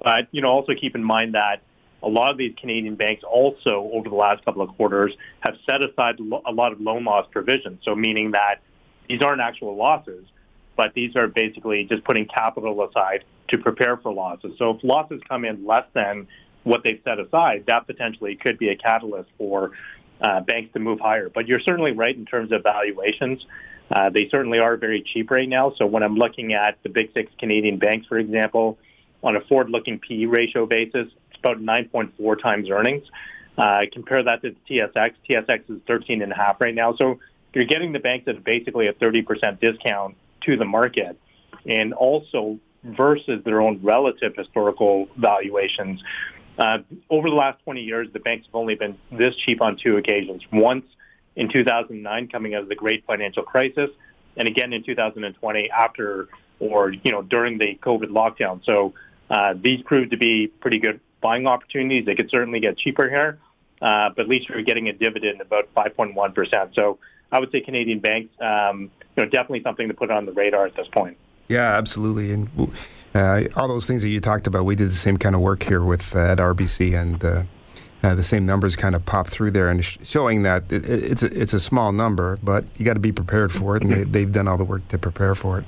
But, 0.00 0.28
you 0.30 0.40
know, 0.40 0.48
also 0.48 0.74
keep 0.74 0.94
in 0.94 1.02
mind 1.02 1.34
that 1.34 1.60
a 2.00 2.08
lot 2.08 2.30
of 2.30 2.36
these 2.38 2.54
Canadian 2.56 2.94
banks 2.94 3.24
also, 3.24 3.90
over 3.92 4.08
the 4.08 4.14
last 4.14 4.44
couple 4.44 4.62
of 4.62 4.68
quarters, 4.76 5.16
have 5.40 5.56
set 5.66 5.82
aside 5.82 6.20
a 6.20 6.52
lot 6.52 6.70
of 6.70 6.80
loan 6.80 7.02
loss 7.02 7.26
provisions. 7.32 7.80
So 7.82 7.96
meaning 7.96 8.30
that 8.30 8.60
these 9.08 9.22
aren't 9.22 9.40
actual 9.40 9.74
losses, 9.74 10.24
but 10.76 10.94
these 10.94 11.16
are 11.16 11.26
basically 11.26 11.82
just 11.84 12.04
putting 12.04 12.26
capital 12.26 12.88
aside 12.88 13.24
to 13.48 13.58
prepare 13.58 13.96
for 13.96 14.12
losses. 14.12 14.52
So 14.58 14.70
if 14.70 14.84
losses 14.84 15.20
come 15.28 15.44
in 15.44 15.66
less 15.66 15.86
than 15.94 16.26
what 16.64 16.82
they've 16.84 17.00
set 17.04 17.18
aside, 17.18 17.64
that 17.66 17.86
potentially 17.86 18.36
could 18.36 18.58
be 18.58 18.68
a 18.68 18.76
catalyst 18.76 19.30
for 19.38 19.72
uh, 20.20 20.40
banks 20.40 20.72
to 20.74 20.80
move 20.80 21.00
higher. 21.00 21.28
But 21.28 21.46
you're 21.46 21.60
certainly 21.60 21.92
right 21.92 22.14
in 22.14 22.26
terms 22.26 22.52
of 22.52 22.62
valuations. 22.62 23.44
Uh, 23.90 24.10
they 24.10 24.28
certainly 24.28 24.58
are 24.58 24.76
very 24.76 25.02
cheap 25.02 25.30
right 25.30 25.48
now. 25.48 25.72
So 25.76 25.86
when 25.86 26.02
I'm 26.02 26.16
looking 26.16 26.52
at 26.52 26.78
the 26.82 26.88
big 26.88 27.12
six 27.14 27.32
Canadian 27.38 27.78
banks, 27.78 28.06
for 28.06 28.18
example, 28.18 28.78
on 29.22 29.36
a 29.36 29.40
forward-looking 29.40 30.00
PE 30.00 30.26
ratio 30.26 30.66
basis, 30.66 31.08
it's 31.30 31.38
about 31.38 31.58
9.4 31.58 32.40
times 32.40 32.70
earnings. 32.70 33.06
Uh, 33.56 33.82
compare 33.90 34.22
that 34.22 34.42
to 34.42 34.50
the 34.50 34.78
TSX. 34.78 35.14
TSX 35.28 35.70
is 35.70 35.80
13 35.86 36.22
and 36.22 36.32
a 36.32 36.34
half 36.34 36.60
right 36.60 36.74
now. 36.74 36.94
So 36.94 37.18
you're 37.54 37.64
getting 37.64 37.92
the 37.92 37.98
banks 37.98 38.28
at 38.28 38.44
basically 38.44 38.86
a 38.86 38.92
30% 38.92 39.58
discount 39.60 40.16
to 40.42 40.56
the 40.56 40.64
market, 40.64 41.18
and 41.66 41.92
also 41.92 42.58
versus 42.84 43.42
their 43.44 43.60
own 43.60 43.80
relative 43.82 44.34
historical 44.36 45.08
valuations. 45.16 46.02
Uh, 46.58 46.78
over 47.08 47.28
the 47.30 47.36
last 47.36 47.62
20 47.64 47.82
years, 47.82 48.08
the 48.12 48.18
banks 48.18 48.46
have 48.46 48.54
only 48.54 48.74
been 48.74 48.98
this 49.12 49.34
cheap 49.36 49.60
on 49.60 49.76
two 49.76 49.96
occasions. 49.96 50.42
Once 50.52 50.84
in 51.36 51.48
2009, 51.48 52.28
coming 52.28 52.54
out 52.54 52.62
of 52.62 52.68
the 52.68 52.74
great 52.74 53.04
financial 53.06 53.42
crisis, 53.42 53.90
and 54.36 54.48
again 54.48 54.72
in 54.72 54.82
2020 54.82 55.70
after 55.70 56.28
or 56.60 56.90
you 56.90 57.12
know 57.12 57.22
during 57.22 57.58
the 57.58 57.78
COVID 57.82 58.06
lockdown. 58.06 58.64
So 58.64 58.94
uh, 59.30 59.54
these 59.60 59.82
proved 59.82 60.10
to 60.12 60.16
be 60.16 60.46
pretty 60.46 60.78
good 60.78 61.00
buying 61.20 61.46
opportunities. 61.46 62.06
They 62.06 62.14
could 62.14 62.30
certainly 62.30 62.60
get 62.60 62.78
cheaper 62.78 63.08
here, 63.08 63.38
uh, 63.82 64.10
but 64.10 64.22
at 64.22 64.28
least 64.28 64.48
you're 64.48 64.62
getting 64.62 64.88
a 64.88 64.92
dividend 64.92 65.40
about 65.40 65.72
5.1 65.74 66.34
percent. 66.34 66.74
So 66.74 66.98
I 67.30 67.40
would 67.40 67.50
say 67.50 67.60
Canadian 67.60 68.00
banks, 68.00 68.34
um, 68.40 68.90
you 69.16 69.24
know, 69.24 69.28
definitely 69.28 69.62
something 69.62 69.88
to 69.88 69.94
put 69.94 70.10
on 70.10 70.26
the 70.26 70.32
radar 70.32 70.66
at 70.66 70.74
this 70.74 70.88
point. 70.88 71.18
Yeah, 71.48 71.76
absolutely. 71.76 72.32
And 72.32 72.48
uh, 73.14 73.44
all 73.56 73.68
those 73.68 73.86
things 73.86 74.02
that 74.02 74.10
you 74.10 74.20
talked 74.20 74.46
about, 74.46 74.64
we 74.64 74.76
did 74.76 74.88
the 74.88 74.94
same 74.94 75.16
kind 75.16 75.34
of 75.34 75.40
work 75.40 75.62
here 75.62 75.82
with 75.82 76.14
uh, 76.14 76.18
at 76.20 76.38
RBC, 76.38 77.00
and 77.00 77.24
uh, 77.24 77.42
uh, 78.02 78.14
the 78.14 78.22
same 78.22 78.46
numbers 78.46 78.76
kind 78.76 78.94
of 78.94 79.04
pop 79.06 79.28
through 79.28 79.50
there, 79.50 79.68
and 79.68 79.84
sh- 79.84 79.98
showing 80.02 80.42
that 80.42 80.70
it, 80.70 80.86
it's 80.88 81.22
a, 81.22 81.40
it's 81.40 81.54
a 81.54 81.60
small 81.60 81.90
number, 81.90 82.38
but 82.42 82.64
you 82.76 82.84
got 82.84 82.94
to 82.94 83.00
be 83.00 83.12
prepared 83.12 83.50
for 83.50 83.76
it, 83.76 83.82
and 83.82 84.12
they, 84.12 84.20
have 84.20 84.32
done 84.32 84.46
all 84.46 84.58
the 84.58 84.64
work 84.64 84.86
to 84.88 84.98
prepare 84.98 85.34
for 85.34 85.58
it. 85.58 85.64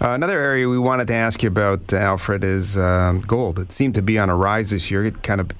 Uh, 0.00 0.10
another 0.10 0.40
area 0.40 0.68
we 0.68 0.78
wanted 0.78 1.06
to 1.06 1.14
ask 1.14 1.42
you 1.42 1.48
about, 1.48 1.92
Alfred, 1.92 2.42
is 2.42 2.78
um, 2.78 3.20
gold. 3.20 3.58
It 3.58 3.72
seemed 3.72 3.94
to 3.96 4.02
be 4.02 4.18
on 4.18 4.30
a 4.30 4.36
rise 4.36 4.70
this 4.70 4.90
year. 4.90 5.04
It 5.04 5.22
kind 5.22 5.40
of 5.40 5.50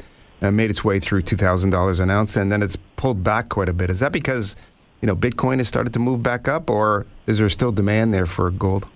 uh, 0.40 0.50
made 0.50 0.70
its 0.70 0.82
way 0.82 0.98
through 0.98 1.22
two 1.22 1.36
thousand 1.36 1.70
dollars 1.70 2.00
an 2.00 2.10
ounce, 2.10 2.34
and 2.34 2.50
then 2.50 2.62
it's 2.62 2.76
pulled 2.96 3.22
back 3.22 3.50
quite 3.50 3.68
a 3.68 3.74
bit. 3.74 3.90
Is 3.90 4.00
that 4.00 4.10
because 4.10 4.56
you 5.02 5.06
know 5.06 5.14
Bitcoin 5.14 5.58
has 5.58 5.68
started 5.68 5.92
to 5.92 5.98
move 5.98 6.22
back 6.22 6.48
up, 6.48 6.70
or 6.70 7.06
is 7.26 7.38
there 7.38 7.48
still 7.50 7.72
demand 7.72 8.14
there 8.14 8.26
for 8.26 8.50
gold? 8.50 8.88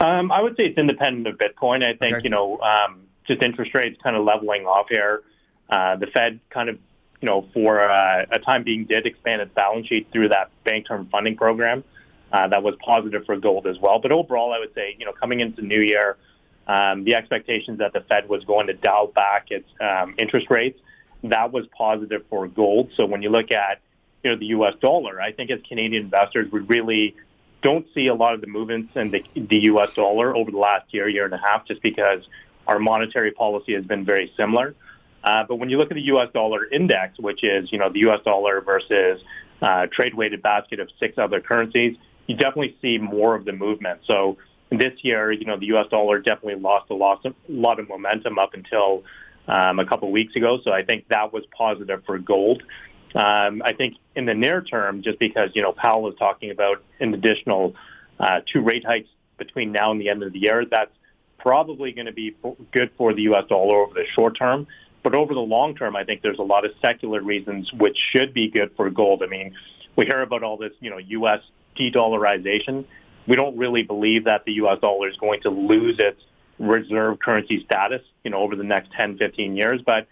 Um, 0.00 0.30
I 0.32 0.40
would 0.40 0.56
say 0.56 0.66
it's 0.66 0.78
independent 0.78 1.26
of 1.26 1.38
Bitcoin. 1.38 1.84
I 1.84 1.94
think, 1.94 2.16
okay. 2.16 2.24
you 2.24 2.30
know, 2.30 2.58
um, 2.60 3.06
just 3.26 3.42
interest 3.42 3.74
rates 3.74 4.00
kind 4.02 4.16
of 4.16 4.24
leveling 4.24 4.66
off 4.66 4.86
here. 4.88 5.22
Uh, 5.68 5.96
the 5.96 6.06
Fed 6.06 6.40
kind 6.50 6.68
of, 6.68 6.78
you 7.20 7.28
know, 7.28 7.48
for 7.54 7.80
uh, 7.80 8.26
a 8.30 8.38
time 8.38 8.62
being 8.62 8.84
did 8.84 9.06
expand 9.06 9.42
its 9.42 9.52
balance 9.54 9.86
sheet 9.86 10.08
through 10.12 10.28
that 10.28 10.50
bank 10.64 10.86
term 10.86 11.08
funding 11.10 11.36
program. 11.36 11.84
Uh, 12.32 12.48
that 12.48 12.62
was 12.62 12.74
positive 12.84 13.24
for 13.26 13.36
gold 13.36 13.66
as 13.66 13.78
well. 13.78 13.98
But 13.98 14.10
overall, 14.10 14.52
I 14.52 14.58
would 14.58 14.74
say, 14.74 14.96
you 14.98 15.04
know, 15.04 15.12
coming 15.12 15.40
into 15.40 15.62
new 15.62 15.80
year, 15.80 16.16
um, 16.66 17.04
the 17.04 17.14
expectations 17.14 17.78
that 17.78 17.92
the 17.92 18.00
Fed 18.02 18.28
was 18.28 18.44
going 18.44 18.68
to 18.68 18.74
dial 18.74 19.08
back 19.08 19.50
its 19.50 19.68
um, 19.80 20.14
interest 20.18 20.48
rates, 20.48 20.80
that 21.24 21.52
was 21.52 21.66
positive 21.76 22.24
for 22.30 22.48
gold. 22.48 22.90
So 22.96 23.04
when 23.06 23.22
you 23.22 23.30
look 23.30 23.52
at, 23.52 23.80
you 24.22 24.30
know, 24.30 24.36
the 24.36 24.46
U.S. 24.46 24.74
dollar, 24.80 25.20
I 25.20 25.32
think 25.32 25.50
as 25.50 25.60
Canadian 25.68 26.04
investors, 26.04 26.50
we 26.50 26.60
really 26.60 27.16
don't 27.62 27.86
see 27.94 28.08
a 28.08 28.14
lot 28.14 28.34
of 28.34 28.40
the 28.40 28.46
movements 28.46 28.94
in 28.96 29.10
the, 29.10 29.24
the 29.34 29.60
U.S. 29.64 29.94
dollar 29.94 30.36
over 30.36 30.50
the 30.50 30.58
last 30.58 30.92
year, 30.92 31.08
year 31.08 31.24
and 31.24 31.32
a 31.32 31.38
half, 31.38 31.66
just 31.66 31.80
because 31.82 32.20
our 32.66 32.78
monetary 32.78 33.30
policy 33.30 33.74
has 33.74 33.84
been 33.84 34.04
very 34.04 34.32
similar. 34.36 34.74
Uh, 35.24 35.44
but 35.48 35.56
when 35.56 35.70
you 35.70 35.78
look 35.78 35.90
at 35.90 35.94
the 35.94 36.02
U.S. 36.02 36.28
dollar 36.34 36.66
index, 36.66 37.18
which 37.18 37.44
is 37.44 37.70
you 37.72 37.78
know 37.78 37.88
the 37.88 38.00
U.S. 38.00 38.20
dollar 38.24 38.60
versus 38.60 39.22
uh, 39.62 39.86
trade-weighted 39.86 40.42
basket 40.42 40.80
of 40.80 40.88
six 40.98 41.16
other 41.18 41.40
currencies, 41.40 41.96
you 42.26 42.36
definitely 42.36 42.76
see 42.82 42.98
more 42.98 43.34
of 43.34 43.44
the 43.44 43.52
movement. 43.52 44.00
So 44.06 44.38
this 44.70 44.92
year, 45.02 45.30
you 45.30 45.44
know 45.44 45.56
the 45.56 45.66
U.S. 45.66 45.86
dollar 45.90 46.18
definitely 46.18 46.60
lost 46.60 46.90
a 46.90 46.94
lot 46.94 47.24
of, 47.24 47.34
lot 47.48 47.78
of 47.78 47.88
momentum 47.88 48.38
up 48.38 48.54
until 48.54 49.04
um, 49.46 49.78
a 49.78 49.86
couple 49.86 50.08
of 50.08 50.12
weeks 50.12 50.34
ago. 50.34 50.60
So 50.62 50.72
I 50.72 50.82
think 50.82 51.08
that 51.08 51.32
was 51.32 51.44
positive 51.56 52.02
for 52.04 52.18
gold. 52.18 52.62
Um, 53.14 53.62
I 53.64 53.72
think 53.72 53.96
in 54.16 54.24
the 54.24 54.34
near 54.34 54.62
term, 54.62 55.02
just 55.02 55.18
because 55.18 55.50
you 55.54 55.62
know 55.62 55.72
Powell 55.72 56.08
is 56.10 56.18
talking 56.18 56.50
about 56.50 56.82
an 57.00 57.14
additional 57.14 57.74
uh, 58.18 58.40
two 58.46 58.60
rate 58.60 58.84
hikes 58.84 59.08
between 59.36 59.72
now 59.72 59.90
and 59.90 60.00
the 60.00 60.08
end 60.08 60.22
of 60.22 60.32
the 60.32 60.38
year, 60.38 60.64
that's 60.64 60.92
probably 61.38 61.92
going 61.92 62.06
to 62.06 62.12
be 62.12 62.34
good 62.70 62.90
for 62.96 63.12
the 63.12 63.22
U.S. 63.22 63.44
dollar 63.48 63.76
over 63.82 63.94
the 63.94 64.06
short 64.06 64.36
term. 64.36 64.66
But 65.02 65.14
over 65.14 65.34
the 65.34 65.40
long 65.40 65.74
term, 65.74 65.96
I 65.96 66.04
think 66.04 66.22
there's 66.22 66.38
a 66.38 66.44
lot 66.44 66.64
of 66.64 66.72
secular 66.80 67.20
reasons 67.20 67.72
which 67.72 67.98
should 67.98 68.32
be 68.32 68.48
good 68.48 68.70
for 68.76 68.88
gold. 68.88 69.22
I 69.22 69.26
mean, 69.26 69.54
we 69.96 70.06
hear 70.06 70.22
about 70.22 70.42
all 70.44 70.56
this, 70.56 70.72
you 70.80 70.90
know, 70.90 70.98
U.S. 70.98 71.40
de-dollarization. 71.74 72.84
We 73.26 73.36
don't 73.36 73.56
really 73.56 73.82
believe 73.82 74.24
that 74.24 74.44
the 74.44 74.52
U.S. 74.54 74.78
dollar 74.80 75.08
is 75.08 75.16
going 75.16 75.42
to 75.42 75.50
lose 75.50 75.98
its 75.98 76.22
reserve 76.58 77.18
currency 77.18 77.64
status, 77.64 78.02
you 78.22 78.30
know, 78.30 78.38
over 78.38 78.54
the 78.54 78.64
next 78.64 78.92
10, 78.92 79.18
15 79.18 79.56
years. 79.56 79.82
But 79.84 80.06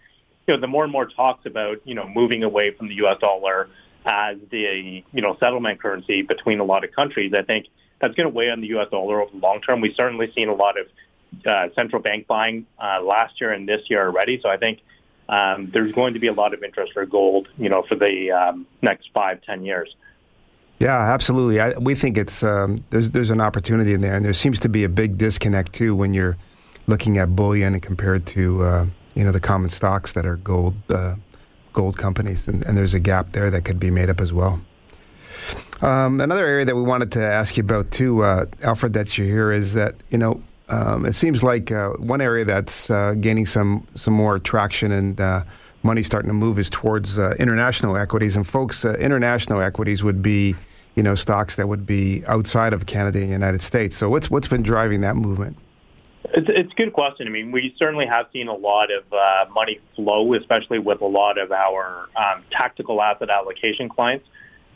you 0.51 0.57
know, 0.57 0.61
the 0.61 0.67
more 0.67 0.83
and 0.83 0.91
more 0.91 1.05
talks 1.05 1.45
about, 1.45 1.79
you 1.85 1.95
know, 1.95 2.07
moving 2.09 2.43
away 2.43 2.71
from 2.71 2.89
the 2.89 2.95
U.S. 2.95 3.17
dollar 3.19 3.69
as 4.05 4.37
the, 4.49 5.03
you 5.13 5.21
know, 5.21 5.37
settlement 5.39 5.81
currency 5.81 6.23
between 6.23 6.59
a 6.59 6.63
lot 6.65 6.83
of 6.83 6.91
countries, 6.91 7.31
I 7.33 7.43
think 7.43 7.67
that's 8.01 8.13
going 8.15 8.29
to 8.29 8.35
weigh 8.35 8.49
on 8.49 8.59
the 8.59 8.67
U.S. 8.67 8.89
dollar 8.91 9.21
over 9.21 9.31
the 9.31 9.37
long 9.37 9.61
term. 9.61 9.79
We've 9.79 9.95
certainly 9.95 10.29
seen 10.33 10.49
a 10.49 10.53
lot 10.53 10.75
of 10.77 10.87
uh, 11.45 11.73
central 11.73 12.01
bank 12.01 12.27
buying 12.27 12.65
uh, 12.77 13.01
last 13.01 13.39
year 13.39 13.53
and 13.53 13.67
this 13.67 13.89
year 13.89 14.05
already. 14.05 14.41
So 14.41 14.49
I 14.49 14.57
think 14.57 14.81
um, 15.29 15.69
there's 15.71 15.93
going 15.93 16.15
to 16.15 16.19
be 16.19 16.27
a 16.27 16.33
lot 16.33 16.53
of 16.53 16.63
interest 16.63 16.91
for 16.91 17.05
gold, 17.05 17.47
you 17.57 17.69
know, 17.69 17.83
for 17.87 17.95
the 17.95 18.31
um, 18.31 18.67
next 18.81 19.09
five, 19.13 19.41
ten 19.43 19.63
years. 19.63 19.95
Yeah, 20.79 20.97
absolutely. 20.97 21.61
I, 21.61 21.77
we 21.77 21.95
think 21.95 22.17
it's 22.17 22.43
um, 22.43 22.83
there's 22.89 23.11
there's 23.11 23.29
an 23.29 23.39
opportunity 23.39 23.93
in 23.93 24.01
there, 24.01 24.15
and 24.15 24.25
there 24.25 24.33
seems 24.33 24.59
to 24.61 24.67
be 24.67 24.83
a 24.83 24.89
big 24.89 25.17
disconnect 25.17 25.71
too 25.71 25.95
when 25.95 26.13
you're 26.13 26.35
looking 26.87 27.17
at 27.19 27.35
bullion 27.35 27.73
and 27.73 27.81
compared 27.81 28.25
to 28.25 28.63
uh, 28.63 28.85
you 29.15 29.23
know 29.23 29.31
the 29.31 29.39
common 29.39 29.69
stocks 29.69 30.13
that 30.13 30.25
are 30.25 30.37
gold 30.37 30.75
uh, 30.89 31.15
gold 31.73 31.97
companies, 31.97 32.47
and, 32.47 32.63
and, 32.65 32.77
there's 32.77 32.93
a 32.93 32.99
gap 32.99 33.31
there 33.31 33.49
that 33.49 33.63
could 33.63 33.79
be 33.79 33.89
made 33.89 34.09
up 34.09 34.19
as 34.19 34.33
well. 34.33 34.61
Um, 35.81 36.19
another 36.21 36.45
area 36.45 36.65
that 36.65 36.75
we 36.75 36.81
wanted 36.81 37.11
to 37.13 37.25
ask 37.25 37.57
you 37.57 37.63
about 37.63 37.91
too, 37.91 38.23
uh, 38.23 38.45
Alfred, 38.61 38.93
that 38.93 39.17
you 39.17 39.25
hear 39.25 39.51
is 39.51 39.73
that 39.73 39.95
you 40.09 40.17
know 40.17 40.41
um, 40.69 41.05
it 41.05 41.13
seems 41.13 41.43
like 41.43 41.71
uh, 41.71 41.89
one 41.91 42.21
area 42.21 42.45
that's 42.45 42.89
uh, 42.89 43.13
gaining 43.19 43.45
some 43.45 43.87
some 43.95 44.13
more 44.13 44.39
traction 44.39 44.91
and 44.91 45.19
uh, 45.19 45.43
money 45.83 46.03
starting 46.03 46.29
to 46.29 46.33
move 46.33 46.59
is 46.59 46.69
towards 46.69 47.17
uh, 47.17 47.35
international 47.39 47.97
equities, 47.97 48.35
and 48.35 48.47
folks, 48.47 48.85
international 48.85 49.61
equities 49.61 50.03
would 50.03 50.21
be 50.21 50.55
you 50.95 51.03
know 51.03 51.15
stocks 51.15 51.55
that 51.55 51.67
would 51.67 51.85
be 51.85 52.23
outside 52.27 52.73
of 52.73 52.85
Canada 52.85 53.19
and 53.19 53.29
the 53.29 53.33
United 53.33 53.61
States. 53.61 53.97
So 53.97 54.09
what's 54.09 54.29
what's 54.29 54.47
been 54.47 54.63
driving 54.63 55.01
that 55.01 55.15
movement? 55.15 55.57
It's, 56.33 56.47
it's 56.49 56.71
a 56.71 56.75
good 56.75 56.93
question. 56.93 57.27
I 57.27 57.29
mean, 57.29 57.51
we 57.51 57.75
certainly 57.77 58.05
have 58.05 58.27
seen 58.31 58.47
a 58.47 58.53
lot 58.53 58.89
of 58.91 59.03
uh, 59.11 59.51
money 59.53 59.79
flow, 59.95 60.33
especially 60.33 60.79
with 60.79 61.01
a 61.01 61.05
lot 61.05 61.37
of 61.37 61.51
our 61.51 62.09
um, 62.15 62.43
tactical 62.51 63.01
asset 63.01 63.29
allocation 63.29 63.89
clients. 63.89 64.27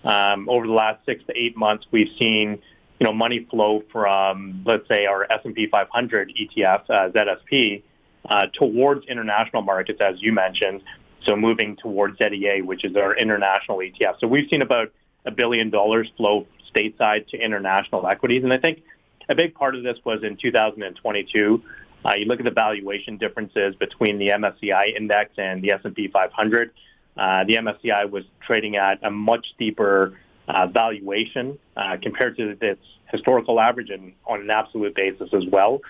Um, 0.04 0.50
over 0.50 0.68
the 0.68 0.74
last 0.74 1.06
six 1.06 1.24
to 1.26 1.34
eight 1.38 1.58
months, 1.58 1.86
we've 1.92 2.12
seen 2.20 2.62
you 3.00 3.06
know 3.06 3.14
money 3.14 3.48
flow 3.50 3.84
from 3.92 4.64
let's 4.66 4.88
say 4.88 5.06
our 5.06 5.26
S&P 5.32 5.68
500 5.68 6.34
ETF, 6.40 6.90
uh, 6.90 7.10
ZSP, 7.10 7.82
uh, 8.30 8.48
towards 8.54 9.06
international 9.08 9.62
markets, 9.62 10.02
as 10.02 10.22
you 10.22 10.34
mentioned. 10.34 10.82
So 11.26 11.36
moving 11.36 11.76
towards 11.78 12.20
ZEA, 12.20 12.64
which 12.64 12.84
is 12.84 12.96
our 12.96 13.16
international 13.16 13.80
ETF. 13.80 14.20
So 14.20 14.28
we've 14.28 14.48
seen 14.50 14.62
about 14.62 14.92
a 15.26 15.32
billion 15.32 15.70
dollars 15.70 16.12
flow 16.18 16.46
stateside 16.76 17.28
to 17.30 17.38
international 17.38 18.06
equities, 18.08 18.44
and 18.44 18.54
I 18.54 18.58
think 18.58 18.84
a 19.30 19.36
big 19.36 19.56
part 19.56 19.76
of 19.76 19.84
this 19.84 19.98
was 20.04 20.24
in 20.24 20.38
2022. 20.38 21.64
Uh, 22.06 22.14
you 22.16 22.26
look 22.26 22.40
at 22.40 22.46
the 22.46 22.52
valuation 22.52 23.18
differences 23.18 23.76
between 23.76 24.20
the 24.20 24.30
MSCI 24.30 24.96
index 24.96 25.32
and 25.38 25.64
the 25.64 25.72
S&P 25.72 26.08
500. 26.08 26.72
Uh, 27.18 27.44
the 27.46 27.56
MSCI 27.56 28.10
was 28.10 28.24
trading 28.46 28.76
at 28.76 29.00
a 29.04 29.10
much 29.10 29.48
steeper 29.56 30.18
uh, 30.48 30.68
valuation 30.68 31.58
uh, 31.76 31.98
compared 32.02 32.38
to 32.38 32.56
its 32.62 32.82
historical 33.12 33.60
average 33.60 33.90
and 33.90 34.14
on 34.28 34.42
an 34.42 34.52
absolute 34.52 34.94
basis 34.94 35.34
as 35.34 35.46
well. 35.46 35.82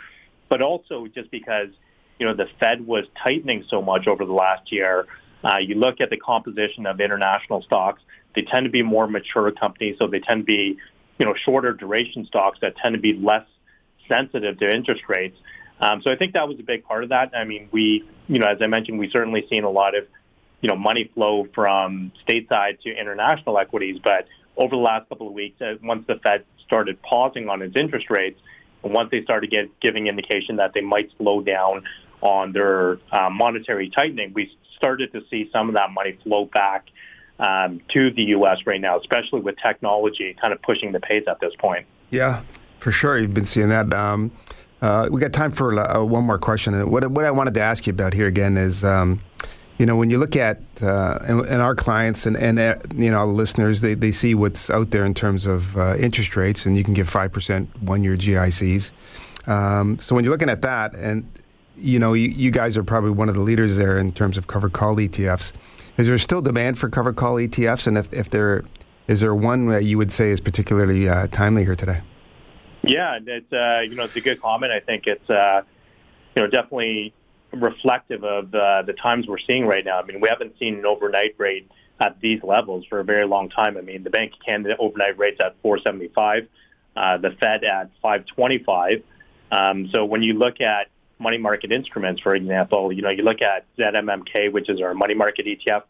But 0.48 0.62
also 0.62 1.08
just 1.08 1.32
because 1.32 1.69
you 2.19 2.26
know 2.26 2.34
the 2.34 2.48
Fed 2.60 2.86
was 2.86 3.06
tightening 3.21 3.65
so 3.67 3.82
much 3.82 4.08
over 4.08 4.26
the 4.26 4.34
last 4.34 4.71
year. 4.71 5.08
Uh, 5.43 5.58
you 5.58 5.76
look 5.76 6.02
at 6.02 6.10
the 6.10 6.17
composition 6.17 6.86
of 6.86 7.02
international 7.02 7.62
stocks; 7.63 8.02
they 8.36 8.43
tend 8.43 8.65
to 8.65 8.69
be 8.69 8.84
more 8.84 9.08
mature 9.08 9.52
companies, 9.52 9.98
so 10.00 10.08
they 10.08 10.19
tend 10.19 10.41
to 10.41 10.45
be 10.45 10.78
you 11.17 11.25
know, 11.25 11.34
shorter 11.34 11.73
duration 11.73 12.25
stocks 12.25 12.60
that 12.62 12.75
tend 12.78 12.95
to 12.95 13.01
be 13.01 13.13
less 13.13 13.45
sensitive 14.10 14.60
to 14.60 14.73
interest 14.73 15.04
rates. 15.08 15.38
Um, 15.80 16.01
so 16.01 16.12
I 16.12 16.15
think 16.15 16.34
that 16.34 16.47
was 16.47 16.60
a 16.60 16.63
big 16.63 16.86
part 16.86 17.04
of 17.04 17.10
that. 17.10 17.32
I 17.36 17.43
mean, 17.43 17.69
we, 17.71 18.08
you 18.28 18.39
know, 18.39 18.47
as 18.47 18.58
I 18.62 18.67
mentioned, 18.67 18.97
we 18.99 19.10
certainly 19.10 19.45
seen 19.51 19.63
a 19.63 19.69
lot 19.69 19.95
of, 19.95 20.06
you 20.62 20.69
know, 20.69 20.75
money 20.75 21.12
flow 21.13 21.47
from 21.54 22.12
stateside 22.28 22.82
to 22.82 22.89
international 22.89 23.58
equities. 23.58 23.99
But 24.04 24.28
over 24.58 24.75
the 24.75 24.82
last 24.82 25.10
couple 25.10 25.28
of 25.28 25.34
weeks, 25.34 25.62
uh, 25.62 25.75
once 25.84 26.06
the 26.08 26.15
Fed 26.15 26.45
started 26.65 27.01
pausing 27.01 27.49
on 27.49 27.62
its 27.62 27.75
interest 27.75 28.10
rates, 28.10 28.39
and 28.84 28.93
once 28.93 29.10
they 29.12 29.23
started 29.23 29.51
get, 29.51 29.80
giving 29.80 30.08
indication 30.08 30.58
that 30.58 30.73
they 30.73 30.82
might 30.82 31.12
slow 31.17 31.41
down 31.41 31.84
on 32.21 32.54
their 32.54 32.99
uh, 33.12 33.30
monetary 33.30 33.89
tightening, 33.89 34.32
we 34.34 34.56
started 34.78 35.12
to 35.13 35.21
see 35.30 35.49
some 35.51 35.69
of 35.69 35.75
that 35.75 35.91
money 35.91 36.17
flow 36.23 36.45
back 36.45 36.86
um, 37.39 37.82
to 37.89 38.12
the 38.12 38.24
U.S. 38.24 38.60
right 38.65 38.80
now, 38.80 38.98
especially 39.00 39.41
with 39.41 39.56
technology 39.58 40.36
kind 40.39 40.54
of 40.54 40.62
pushing 40.62 40.91
the 40.91 41.00
pace 41.00 41.24
at 41.28 41.39
this 41.39 41.54
point. 41.60 41.86
Yeah, 42.10 42.43
for 42.80 42.91
sure. 42.91 43.17
You've 43.17 43.34
been 43.34 43.45
seeing 43.45 43.69
that. 43.69 43.93
Um, 43.93 44.32
uh, 44.82 45.10
we 45.12 45.19
got 45.19 45.34
time 45.34 45.52
for 45.52 45.80
uh, 45.80 46.04
one 46.04 46.24
more 46.24 46.38
question. 46.38 46.89
What, 46.89 47.10
what 47.12 47.26
I 47.26 47.32
wanted 47.32 47.54
to 47.56 47.62
ask 47.62 47.88
you 47.88 47.91
about 47.91 48.13
here 48.13 48.28
again 48.28 48.58
is, 48.58 48.84
um, 48.84 49.21
you 49.78 49.86
know, 49.86 49.95
when 49.95 50.10
you 50.10 50.17
look 50.17 50.36
at 50.36 50.62
uh, 50.82 51.19
and, 51.24 51.41
and, 51.41 51.62
our 51.62 51.76
clients 51.76 52.26
and, 52.26 52.38
and 52.38 52.60
uh, 52.60 52.76
you 52.95 53.10
know, 53.10 53.26
listeners, 53.26 53.82
they, 53.82 53.93
they 53.93 54.12
see 54.12 54.36
what's 54.36 54.69
out 54.69 54.91
there 54.91 55.06
in 55.06 55.13
terms 55.13 55.48
of 55.48 55.76
uh, 55.78 55.95
interest 55.98 56.36
rates, 56.38 56.65
and 56.65 56.78
you 56.78 56.84
can 56.84 56.93
give 56.93 57.10
5% 57.10 57.82
one 57.82 58.04
year 58.04 58.15
GICs. 58.15 58.91
Um, 59.48 60.00
so 60.00 60.15
when 60.15 60.24
you're 60.24 60.32
looking 60.32 60.50
at 60.50 60.62
that, 60.62 60.93
and, 60.95 61.30
you 61.78 62.00
know, 62.00 62.13
you, 62.13 62.30
you 62.30 62.52
guys 62.52 62.78
are 62.78 62.84
probably 62.84 63.12
one 63.12 63.28
of 63.28 63.36
the 63.36 63.41
leaders 63.41 63.78
there 63.78 63.98
in 63.98 64.12
terms 64.12 64.38
of 64.38 64.48
covered 64.48 64.74
call 64.74 64.95
ETFs. 64.95 65.54
Is 65.97 66.08
there 66.08 66.17
still 66.17 66.41
demand 66.41 66.77
for 66.77 66.89
covered 66.89 67.15
call 67.15 67.36
ETFs? 67.36 67.88
And 67.88 67.97
if, 67.97 68.12
if 68.13 68.29
there 68.29 68.63
is 69.08 69.21
there 69.21 69.36
one 69.36 69.67
that 69.67 69.86
you 69.86 69.97
would 69.97 70.12
say 70.12 70.31
is 70.31 70.41
particularly 70.41 71.08
uh, 71.08 71.27
timely 71.27 71.63
here 71.63 71.75
today? 71.75 72.01
Yeah, 72.84 73.17
it's 73.25 73.51
uh, 73.53 73.81
you 73.81 73.95
know 73.95 74.03
it's 74.03 74.15
a 74.15 74.21
good 74.21 74.41
comment. 74.41 74.71
I 74.71 74.79
think 74.79 75.08
it's 75.08 75.29
uh, 75.29 75.62
you 76.36 76.43
know 76.43 76.47
definitely 76.49 77.13
reflective 77.51 78.23
of 78.23 78.53
uh, 78.53 78.81
the 78.81 78.93
times 78.93 79.27
we're 79.27 79.39
seeing 79.39 79.65
right 79.65 79.86
now. 79.86 79.99
I 79.99 80.05
mean, 80.05 80.19
we 80.19 80.27
haven't 80.29 80.58
seen 80.60 80.75
an 80.75 80.86
overnight 80.86 81.36
rate 81.38 81.69
at 81.99 82.19
these 82.19 82.43
levels 82.43 82.86
for 82.89 82.99
a 82.99 83.03
very 83.03 83.25
long 83.25 83.49
time. 83.49 83.77
I 83.77 83.81
mean, 83.81 84.03
the 84.03 84.10
Bank 84.10 84.34
of 84.34 84.39
Canada 84.45 84.75
overnight 84.77 85.17
rates 85.17 85.39
at 85.39 85.55
475, 85.62 86.47
uh, 86.97 87.17
the 87.17 87.31
Fed 87.39 87.63
at 87.63 87.89
525. 88.01 89.01
Um, 89.51 89.89
so 89.93 90.03
when 90.03 90.21
you 90.21 90.34
look 90.34 90.60
at 90.60 90.89
money 91.19 91.38
market 91.38 91.71
instruments, 91.71 92.21
for 92.21 92.36
example, 92.36 92.91
you 92.91 93.01
know 93.01 93.10
you 93.10 93.23
look 93.23 93.41
at 93.41 93.65
ZMMK, 93.78 94.51
which 94.51 94.69
is 94.69 94.82
our 94.82 94.93
money 94.93 95.13
market 95.13 95.45
ETF, 95.45 95.84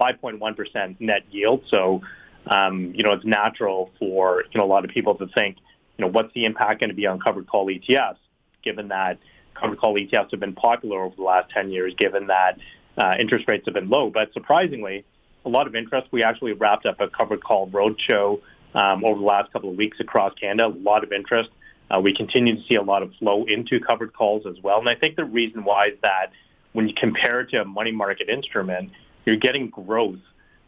5.1% 0.00 0.96
net 1.00 1.22
yield. 1.30 1.64
So 1.68 2.02
um, 2.46 2.92
you 2.94 3.02
know 3.02 3.12
it's 3.12 3.24
natural 3.24 3.90
for 3.98 4.44
you 4.50 4.58
know 4.58 4.64
a 4.64 4.70
lot 4.70 4.84
of 4.84 4.90
people 4.90 5.14
to 5.16 5.26
think 5.28 5.56
you 5.98 6.04
know, 6.04 6.10
what's 6.10 6.32
the 6.32 6.44
impact 6.44 6.80
going 6.80 6.90
to 6.90 6.96
be 6.96 7.06
on 7.06 7.18
covered 7.18 7.46
call 7.48 7.66
ETFs, 7.66 8.16
given 8.62 8.88
that 8.88 9.18
covered 9.54 9.78
call 9.78 9.94
ETFs 9.94 10.30
have 10.30 10.40
been 10.40 10.54
popular 10.54 11.02
over 11.02 11.16
the 11.16 11.22
last 11.22 11.50
10 11.50 11.70
years, 11.70 11.92
given 11.98 12.28
that 12.28 12.58
uh, 12.96 13.14
interest 13.18 13.46
rates 13.48 13.64
have 13.66 13.74
been 13.74 13.88
low. 13.88 14.08
But 14.08 14.32
surprisingly, 14.32 15.04
a 15.44 15.48
lot 15.48 15.66
of 15.66 15.74
interest. 15.74 16.08
We 16.12 16.22
actually 16.22 16.52
wrapped 16.52 16.86
up 16.86 17.00
a 17.00 17.08
covered 17.08 17.42
call 17.42 17.68
roadshow 17.68 18.40
um, 18.74 19.04
over 19.04 19.18
the 19.18 19.26
last 19.26 19.52
couple 19.52 19.70
of 19.70 19.76
weeks 19.76 19.98
across 19.98 20.32
Canada. 20.34 20.68
A 20.68 20.78
lot 20.78 21.02
of 21.02 21.12
interest. 21.12 21.50
Uh, 21.90 22.00
we 22.00 22.14
continue 22.14 22.56
to 22.56 22.62
see 22.68 22.74
a 22.74 22.82
lot 22.82 23.02
of 23.02 23.14
flow 23.14 23.44
into 23.44 23.80
covered 23.80 24.12
calls 24.12 24.46
as 24.46 24.62
well. 24.62 24.78
And 24.78 24.88
I 24.88 24.94
think 24.94 25.16
the 25.16 25.24
reason 25.24 25.64
why 25.64 25.84
is 25.84 25.98
that 26.02 26.32
when 26.72 26.88
you 26.88 26.94
compare 26.94 27.40
it 27.40 27.50
to 27.50 27.62
a 27.62 27.64
money 27.64 27.92
market 27.92 28.28
instrument, 28.28 28.90
you're 29.24 29.36
getting 29.36 29.70
growth 29.70 30.20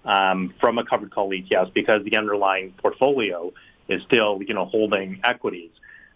um, 0.04 0.54
from 0.60 0.78
a 0.78 0.84
covered 0.84 1.10
call 1.10 1.30
ETF 1.30 1.74
because 1.74 2.04
the 2.04 2.16
underlying 2.16 2.72
portfolio 2.78 3.52
is 3.88 4.02
still, 4.04 4.40
you 4.42 4.54
know, 4.54 4.64
holding 4.64 5.20
equities. 5.24 5.70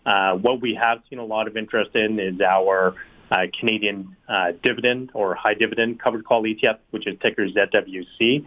Uh, 0.06 0.34
what 0.34 0.60
we 0.60 0.74
have 0.74 1.02
seen 1.10 1.18
a 1.18 1.24
lot 1.24 1.48
of 1.48 1.56
interest 1.56 1.94
in 1.94 2.18
is 2.18 2.40
our 2.40 2.94
uh, 3.30 3.46
Canadian 3.58 4.16
uh, 4.28 4.52
dividend 4.62 5.10
or 5.14 5.34
high 5.34 5.54
dividend 5.54 6.00
covered 6.00 6.24
call 6.24 6.42
ETF, 6.42 6.78
which 6.90 7.06
is 7.06 7.18
ticker 7.20 7.46
ZWC. 7.46 8.44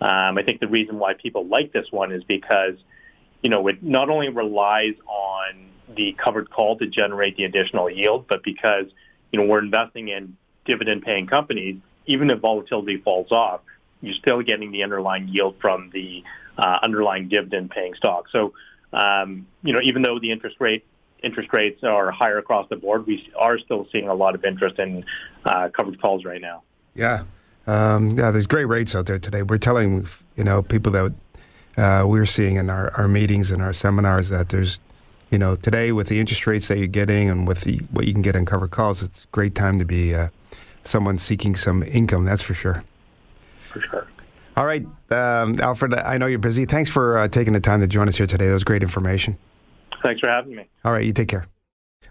Um, 0.00 0.38
I 0.38 0.42
think 0.42 0.60
the 0.60 0.68
reason 0.68 0.98
why 0.98 1.14
people 1.14 1.46
like 1.46 1.72
this 1.72 1.86
one 1.90 2.12
is 2.12 2.24
because, 2.24 2.74
you 3.42 3.50
know, 3.50 3.66
it 3.68 3.82
not 3.82 4.10
only 4.10 4.28
relies 4.28 4.94
on 5.06 5.70
the 5.94 6.16
covered 6.22 6.50
call 6.50 6.78
to 6.78 6.86
generate 6.86 7.36
the 7.36 7.44
additional 7.44 7.90
yield, 7.90 8.26
but 8.28 8.42
because, 8.42 8.86
you 9.30 9.40
know, 9.40 9.46
we're 9.46 9.62
investing 9.62 10.08
in 10.08 10.36
dividend 10.64 11.02
paying 11.02 11.26
companies, 11.26 11.76
even 12.06 12.30
if 12.30 12.40
volatility 12.40 12.96
falls 12.98 13.30
off, 13.30 13.60
you're 14.00 14.14
still 14.14 14.42
getting 14.42 14.70
the 14.70 14.82
underlying 14.82 15.28
yield 15.28 15.56
from 15.60 15.90
the 15.92 16.22
uh, 16.58 16.78
underlying 16.82 17.28
dividend 17.28 17.70
paying 17.70 17.94
stock. 17.94 18.26
So, 18.30 18.52
um, 18.92 19.46
you 19.62 19.72
know, 19.72 19.80
even 19.82 20.02
though 20.02 20.18
the 20.18 20.30
interest 20.30 20.56
rate 20.60 20.84
interest 21.22 21.48
rates 21.54 21.82
are 21.82 22.10
higher 22.10 22.36
across 22.36 22.68
the 22.68 22.76
board, 22.76 23.06
we 23.06 23.26
are 23.34 23.58
still 23.58 23.88
seeing 23.90 24.08
a 24.08 24.14
lot 24.14 24.34
of 24.34 24.44
interest 24.44 24.78
in 24.78 25.04
uh, 25.46 25.70
covered 25.70 26.00
calls 26.00 26.24
right 26.24 26.40
now. 26.40 26.62
Yeah. 26.94 27.24
Um, 27.66 28.18
yeah, 28.18 28.30
there's 28.30 28.46
great 28.46 28.66
rates 28.66 28.94
out 28.94 29.06
there 29.06 29.18
today. 29.18 29.42
We're 29.42 29.58
telling 29.58 30.06
you 30.36 30.44
know 30.44 30.62
people 30.62 30.92
that 30.92 31.14
uh, 31.76 32.06
we're 32.06 32.26
seeing 32.26 32.56
in 32.56 32.68
our, 32.68 32.92
our 32.94 33.08
meetings 33.08 33.50
and 33.50 33.62
our 33.62 33.72
seminars 33.72 34.28
that 34.28 34.50
there's 34.50 34.80
you 35.34 35.38
know 35.38 35.56
today 35.56 35.90
with 35.90 36.06
the 36.06 36.20
interest 36.20 36.46
rates 36.46 36.68
that 36.68 36.78
you're 36.78 36.86
getting 36.86 37.28
and 37.28 37.48
with 37.48 37.62
the, 37.62 37.78
what 37.90 38.06
you 38.06 38.12
can 38.12 38.22
get 38.22 38.36
in 38.36 38.46
covered 38.46 38.70
calls, 38.70 39.02
it's 39.02 39.24
a 39.24 39.26
great 39.32 39.56
time 39.56 39.78
to 39.78 39.84
be 39.84 40.14
uh, 40.14 40.28
someone 40.84 41.18
seeking 41.18 41.56
some 41.56 41.82
income. 41.82 42.24
That's 42.24 42.40
for 42.40 42.54
sure. 42.54 42.84
For 43.68 43.80
sure. 43.80 44.06
All 44.56 44.64
right, 44.64 44.86
um, 45.10 45.60
Alfred, 45.60 45.92
I 45.92 46.18
know 46.18 46.26
you're 46.26 46.38
busy. 46.38 46.66
Thanks 46.66 46.88
for 46.88 47.18
uh, 47.18 47.26
taking 47.26 47.52
the 47.52 47.60
time 47.60 47.80
to 47.80 47.88
join 47.88 48.06
us 48.06 48.16
here 48.16 48.28
today. 48.28 48.46
That 48.46 48.52
was 48.52 48.62
great 48.62 48.84
information. 48.84 49.36
Thanks 50.04 50.20
for 50.20 50.28
having 50.28 50.54
me. 50.54 50.68
All 50.84 50.92
right, 50.92 51.04
you 51.04 51.12
take 51.12 51.28
care. 51.28 51.46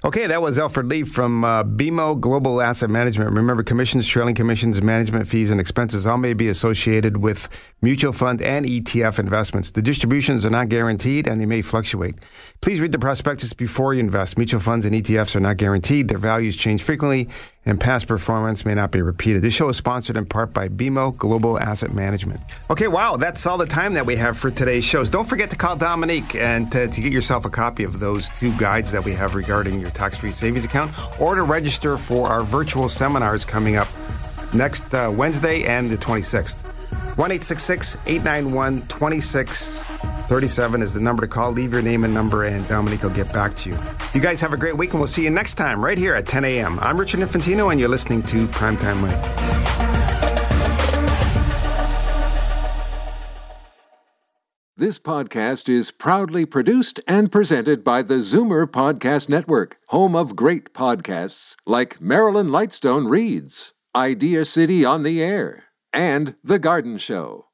Okay, 0.05 0.27
that 0.27 0.41
was 0.41 0.59
Alfred 0.59 0.87
Lee 0.87 1.03
from 1.03 1.45
uh, 1.45 1.63
BMO 1.63 2.19
Global 2.19 2.61
Asset 2.61 2.89
Management. 2.89 3.31
Remember, 3.31 3.63
commissions, 3.63 4.05
trailing 4.05 4.35
commissions, 4.35 4.81
management 4.81 5.29
fees, 5.29 5.49
and 5.49 5.61
expenses 5.61 6.05
all 6.05 6.17
may 6.17 6.33
be 6.33 6.49
associated 6.49 7.15
with 7.15 7.47
mutual 7.81 8.11
fund 8.11 8.41
and 8.41 8.65
ETF 8.65 9.17
investments. 9.17 9.71
The 9.71 9.81
distributions 9.81 10.45
are 10.45 10.49
not 10.49 10.67
guaranteed 10.67 11.25
and 11.25 11.39
they 11.39 11.45
may 11.45 11.61
fluctuate. 11.61 12.15
Please 12.59 12.81
read 12.81 12.91
the 12.91 12.99
prospectus 12.99 13.53
before 13.53 13.93
you 13.93 14.01
invest. 14.01 14.37
Mutual 14.37 14.59
funds 14.59 14.85
and 14.85 14.93
ETFs 14.93 15.37
are 15.37 15.39
not 15.39 15.55
guaranteed. 15.55 16.09
Their 16.09 16.17
values 16.17 16.57
change 16.57 16.83
frequently 16.83 17.29
and 17.65 17.79
past 17.79 18.07
performance 18.07 18.65
may 18.65 18.73
not 18.73 18.91
be 18.91 19.01
repeated. 19.01 19.41
This 19.41 19.53
show 19.53 19.69
is 19.69 19.77
sponsored 19.77 20.17
in 20.17 20.25
part 20.25 20.53
by 20.53 20.67
BMO 20.67 21.15
Global 21.17 21.59
Asset 21.59 21.93
Management. 21.93 22.41
Okay, 22.69 22.87
wow, 22.87 23.15
that's 23.15 23.45
all 23.45 23.57
the 23.57 23.65
time 23.65 23.93
that 23.93 24.05
we 24.05 24.15
have 24.17 24.37
for 24.37 24.51
today's 24.51 24.83
shows. 24.83 25.09
Don't 25.09 25.27
forget 25.27 25.49
to 25.51 25.55
call 25.55 25.75
Dominique 25.75 26.35
and 26.35 26.71
to, 26.71 26.87
to 26.87 27.01
get 27.01 27.11
yourself 27.11 27.45
a 27.45 27.49
copy 27.49 27.83
of 27.83 27.99
those 27.99 28.29
two 28.29 28.55
guides 28.57 28.91
that 28.91 29.03
we 29.05 29.13
have 29.13 29.35
regarding 29.35 29.79
your 29.79 29.91
tax 29.91 30.17
free 30.17 30.31
savings 30.31 30.65
account 30.65 30.91
or 31.21 31.35
to 31.35 31.43
register 31.43 31.97
for 31.97 32.27
our 32.27 32.41
virtual 32.41 32.89
seminars 32.89 33.45
coming 33.45 33.75
up 33.75 33.87
next 34.53 34.93
uh, 34.93 35.11
Wednesday 35.15 35.63
and 35.63 35.89
the 35.89 35.97
26th. 35.97 36.65
1 37.17 37.31
891 37.31 38.81
2637 40.29 40.81
is 40.81 40.93
the 40.93 41.01
number 41.01 41.21
to 41.21 41.27
call. 41.27 41.51
Leave 41.51 41.73
your 41.73 41.81
name 41.81 42.05
and 42.05 42.13
number, 42.13 42.43
and 42.43 42.65
Dominique 42.69 43.03
will 43.03 43.09
get 43.09 43.31
back 43.33 43.55
to 43.55 43.69
you. 43.69 43.77
You 44.13 44.21
guys 44.21 44.39
have 44.39 44.53
a 44.53 44.57
great 44.57 44.77
week, 44.77 44.91
and 44.91 44.99
we'll 44.99 45.07
see 45.07 45.23
you 45.23 45.29
next 45.29 45.55
time 45.55 45.83
right 45.83 45.97
here 45.97 46.15
at 46.15 46.27
10 46.27 46.45
a.m. 46.45 46.79
I'm 46.79 46.97
Richard 46.97 47.19
Infantino, 47.19 47.71
and 47.71 47.79
you're 47.79 47.89
listening 47.89 48.23
to 48.23 48.47
Primetime 48.47 49.01
Money. 49.01 49.17
This 54.75 54.97
podcast 54.97 55.69
is 55.69 55.91
proudly 55.91 56.45
produced 56.45 56.99
and 57.07 57.31
presented 57.31 57.83
by 57.83 58.01
the 58.01 58.15
Zoomer 58.15 58.65
Podcast 58.65 59.29
Network, 59.29 59.77
home 59.89 60.15
of 60.15 60.35
great 60.35 60.73
podcasts 60.73 61.55
like 61.65 62.01
Marilyn 62.01 62.47
Lightstone 62.47 63.09
Reads, 63.09 63.73
Idea 63.95 64.45
City 64.45 64.83
on 64.83 65.03
the 65.03 65.21
Air, 65.21 65.65
and 65.93 66.35
The 66.43 66.59
Garden 66.59 66.97
Show. 66.97 67.45